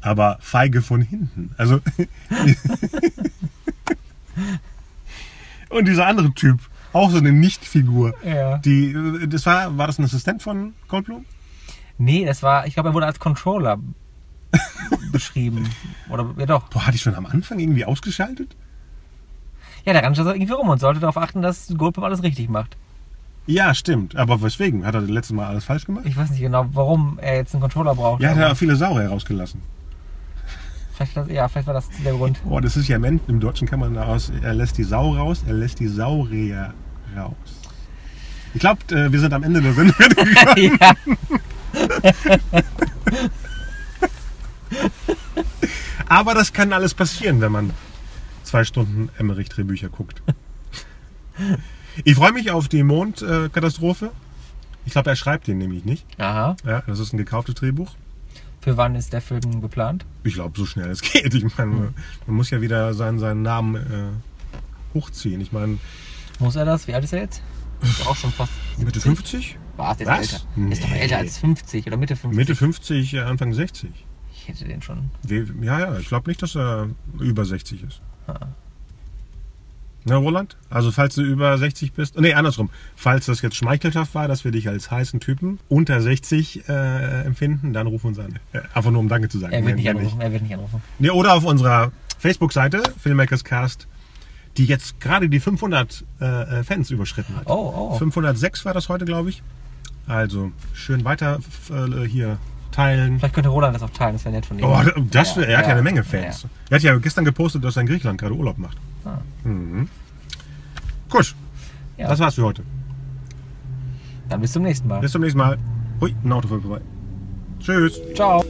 aber 0.00 0.38
feige 0.40 0.82
von 0.82 1.02
hinten. 1.02 1.54
Also. 1.58 1.80
und 5.70 5.88
dieser 5.88 6.06
andere 6.06 6.32
Typ, 6.32 6.60
auch 6.92 7.10
so 7.10 7.18
eine 7.18 7.32
Nichtfigur. 7.32 8.14
Ja. 8.24 8.58
Die, 8.58 8.96
das 9.28 9.46
war, 9.46 9.76
war 9.76 9.86
das 9.86 9.98
ein 9.98 10.04
Assistent 10.04 10.42
von 10.42 10.74
Goldblum? 10.88 11.24
Nee, 11.98 12.24
das 12.24 12.42
war, 12.42 12.66
ich 12.66 12.74
glaube, 12.74 12.90
er 12.90 12.94
wurde 12.94 13.06
als 13.06 13.20
Controller 13.20 13.78
beschrieben. 15.12 15.68
Oder, 16.08 16.34
ja 16.38 16.46
doch. 16.46 16.68
Boah, 16.68 16.86
hatte 16.86 16.96
ich 16.96 17.02
schon 17.02 17.14
am 17.14 17.26
Anfang 17.26 17.58
irgendwie 17.58 17.84
ausgeschaltet? 17.84 18.56
Ja, 19.84 19.92
der 19.92 20.02
rannte 20.02 20.22
so 20.24 20.30
irgendwie 20.30 20.52
rum 20.52 20.68
und 20.68 20.80
sollte 20.80 21.00
darauf 21.00 21.16
achten, 21.16 21.42
dass 21.42 21.72
Goldblum 21.76 22.04
alles 22.04 22.22
richtig 22.22 22.48
macht. 22.48 22.76
Ja, 23.46 23.74
stimmt. 23.74 24.16
Aber 24.16 24.42
weswegen? 24.42 24.84
Hat 24.84 24.94
er 24.94 25.00
das 25.00 25.10
letzte 25.10 25.34
Mal 25.34 25.46
alles 25.46 25.64
falsch 25.64 25.86
gemacht? 25.86 26.04
Ich 26.06 26.16
weiß 26.16 26.30
nicht 26.30 26.40
genau, 26.40 26.66
warum 26.72 27.18
er 27.20 27.36
jetzt 27.36 27.54
einen 27.54 27.62
Controller 27.62 27.94
braucht. 27.94 28.22
Ja, 28.22 28.30
hat 28.30 28.38
er 28.38 28.54
viele 28.54 28.76
Saurier 28.76 29.08
rausgelassen. 29.08 29.62
Vielleicht, 31.06 31.16
das- 31.16 31.28
ja, 31.34 31.48
vielleicht 31.48 31.66
war 31.66 31.74
das 31.74 31.88
der 32.04 32.12
Grund. 32.12 32.42
Boah, 32.44 32.60
das 32.60 32.76
ist 32.76 32.88
ja 32.88 32.96
im, 32.96 33.04
Ent- 33.04 33.22
im 33.28 33.40
Deutschen 33.40 33.66
kann 33.68 33.80
man 33.80 33.94
da 33.94 34.04
aus, 34.04 34.30
er 34.42 34.54
lässt 34.54 34.78
die 34.78 34.84
Sau 34.84 35.14
raus, 35.14 35.42
er 35.46 35.54
lässt 35.54 35.80
die 35.80 35.88
Saurier 35.88 36.74
raus. 37.16 37.34
Ich 38.54 38.60
glaube, 38.60 38.80
äh, 38.94 39.10
wir 39.12 39.20
sind 39.20 39.32
am 39.32 39.42
Ende 39.42 39.60
der 39.62 39.72
Sendung. 39.74 39.96
ja. 40.80 40.94
Aber 46.08 46.34
das 46.34 46.52
kann 46.52 46.72
alles 46.72 46.94
passieren, 46.94 47.40
wenn 47.40 47.52
man 47.52 47.70
zwei 48.42 48.64
Stunden 48.64 49.08
Emmerich-Drehbücher 49.18 49.88
guckt. 49.88 50.22
Ich 52.04 52.16
freue 52.16 52.32
mich 52.32 52.50
auf 52.50 52.68
die 52.68 52.82
Mondkatastrophe. 52.82 54.10
Ich 54.86 54.92
glaube, 54.92 55.10
er 55.10 55.16
schreibt 55.16 55.46
den 55.46 55.58
nämlich 55.58 55.84
nicht. 55.84 56.04
Aha. 56.18 56.56
Ja, 56.64 56.82
das 56.86 56.98
ist 56.98 57.12
ein 57.12 57.18
gekauftes 57.18 57.54
Drehbuch. 57.54 57.90
Für 58.60 58.76
wann 58.76 58.94
ist 58.94 59.12
der 59.12 59.20
Film 59.22 59.60
geplant? 59.62 60.04
Ich 60.24 60.34
glaube, 60.34 60.58
so 60.58 60.66
schnell 60.66 60.90
es 60.90 61.00
geht. 61.12 61.32
Ich 61.34 61.56
meine, 61.56 61.94
man 62.26 62.36
muss 62.36 62.50
ja 62.50 62.60
wieder 62.60 62.92
seinen, 62.94 63.18
seinen 63.18 63.42
Namen 63.42 63.76
äh, 63.76 64.94
hochziehen. 64.94 65.40
Ich 65.40 65.52
meine, 65.52 65.78
Muss 66.38 66.56
er 66.56 66.64
das? 66.64 66.86
Wie 66.86 66.94
alt 66.94 67.04
ist 67.04 67.12
er 67.12 67.20
jetzt? 67.22 67.42
Ist 67.82 68.06
auch 68.06 68.16
schon 68.16 68.30
fast 68.32 68.52
Mitte 68.78 69.00
50? 69.00 69.56
War 69.78 69.98
ist 69.98 70.06
Was? 70.06 70.18
älter. 70.20 70.70
Ist 70.70 70.82
doch 70.84 70.88
Nee. 70.90 70.98
älter 71.00 71.16
als 71.18 71.38
50 71.38 71.86
oder 71.86 71.96
Mitte 71.96 72.14
50. 72.16 72.36
Mitte 72.36 72.54
50, 72.54 73.14
äh, 73.14 73.20
Anfang 73.20 73.54
60. 73.54 73.90
Ich 74.32 74.48
hätte 74.48 74.64
den 74.66 74.82
schon. 74.82 75.10
Ja, 75.62 75.78
ja, 75.80 75.98
ich 75.98 76.08
glaube 76.08 76.28
nicht, 76.28 76.42
dass 76.42 76.54
er 76.56 76.88
über 77.18 77.44
60 77.46 77.82
ist. 77.84 78.02
Ah. 78.26 78.48
Na, 80.04 80.16
Roland? 80.16 80.56
Also, 80.70 80.90
falls 80.90 81.14
du 81.14 81.22
über 81.22 81.56
60 81.58 81.92
bist, 81.92 82.18
nee, 82.18 82.32
andersrum. 82.32 82.70
Falls 82.96 83.26
das 83.26 83.42
jetzt 83.42 83.56
schmeichelhaft 83.56 84.14
war, 84.14 84.28
dass 84.28 84.44
wir 84.44 84.50
dich 84.50 84.68
als 84.68 84.90
heißen 84.90 85.20
Typen 85.20 85.58
unter 85.68 86.00
60 86.00 86.68
äh, 86.68 87.22
empfinden, 87.22 87.72
dann 87.72 87.86
ruf 87.86 88.04
uns 88.04 88.18
an. 88.18 88.38
Äh, 88.52 88.60
einfach 88.72 88.90
nur, 88.90 89.00
um 89.00 89.08
Danke 89.08 89.28
zu 89.28 89.38
sagen. 89.38 89.52
Er 89.52 89.64
wird 89.64 89.76
nicht 89.76 89.90
anrufen. 89.90 90.20
Er 90.20 90.32
wird 90.32 90.42
nicht 90.42 90.54
anrufen. 90.54 90.82
Nee, 90.98 91.10
oder 91.10 91.34
auf 91.34 91.44
unserer 91.44 91.92
Facebook-Seite, 92.18 92.82
Filmmakers 92.98 93.44
Cast, 93.44 93.88
die 94.56 94.64
jetzt 94.64 95.00
gerade 95.00 95.28
die 95.28 95.38
500 95.38 96.04
äh, 96.20 96.24
äh, 96.24 96.64
Fans 96.64 96.90
überschritten 96.90 97.36
hat. 97.36 97.46
Oh, 97.46 97.90
oh. 97.92 97.98
506 97.98 98.64
war 98.64 98.72
das 98.72 98.88
heute, 98.88 99.04
glaube 99.04 99.28
ich. 99.28 99.42
Also, 100.06 100.50
schön 100.72 101.04
weiter 101.04 101.40
äh, 101.70 102.06
hier 102.06 102.38
teilen. 102.72 103.18
Vielleicht 103.18 103.34
könnte 103.34 103.50
Roland 103.50 103.74
das 103.74 103.82
auch 103.82 103.90
teilen. 103.90 104.14
Das 104.14 104.24
wäre 104.24 104.34
nett 104.34 104.46
von 104.46 104.58
ihm. 104.58 104.64
Oh, 104.64 104.80
das, 105.10 105.36
er 105.36 105.58
hat 105.58 105.66
ja, 105.66 105.72
eine 105.72 105.82
Menge 105.82 106.00
Ja, 106.00 106.04
Fans. 106.04 106.46
Er 106.70 106.76
hat 106.76 106.82
ja 106.82 106.96
gestern 106.96 107.24
gepostet, 107.24 107.62
dass 107.64 107.76
er 107.76 107.82
in 107.82 107.88
Griechenland 107.88 108.18
gerade 108.18 108.34
Urlaub 108.34 108.56
macht. 108.58 108.78
Ah. 109.04 109.18
Mhm. 109.44 109.88
Gut, 111.08 111.34
Ja. 111.96 112.08
das 112.08 112.18
war's 112.20 112.34
für 112.34 112.44
heute. 112.44 112.62
Dann 114.28 114.40
bis 114.40 114.52
zum 114.52 114.62
nächsten 114.62 114.88
Mal. 114.88 115.00
Bis 115.00 115.12
zum 115.12 115.22
nächsten 115.22 115.38
Mal. 115.38 115.58
Ui, 116.00 116.14
ein 116.24 116.32
Auto 116.32 116.48
vorbei. 116.48 116.80
Tschüss. 117.58 118.00
Ciao. 118.14 118.44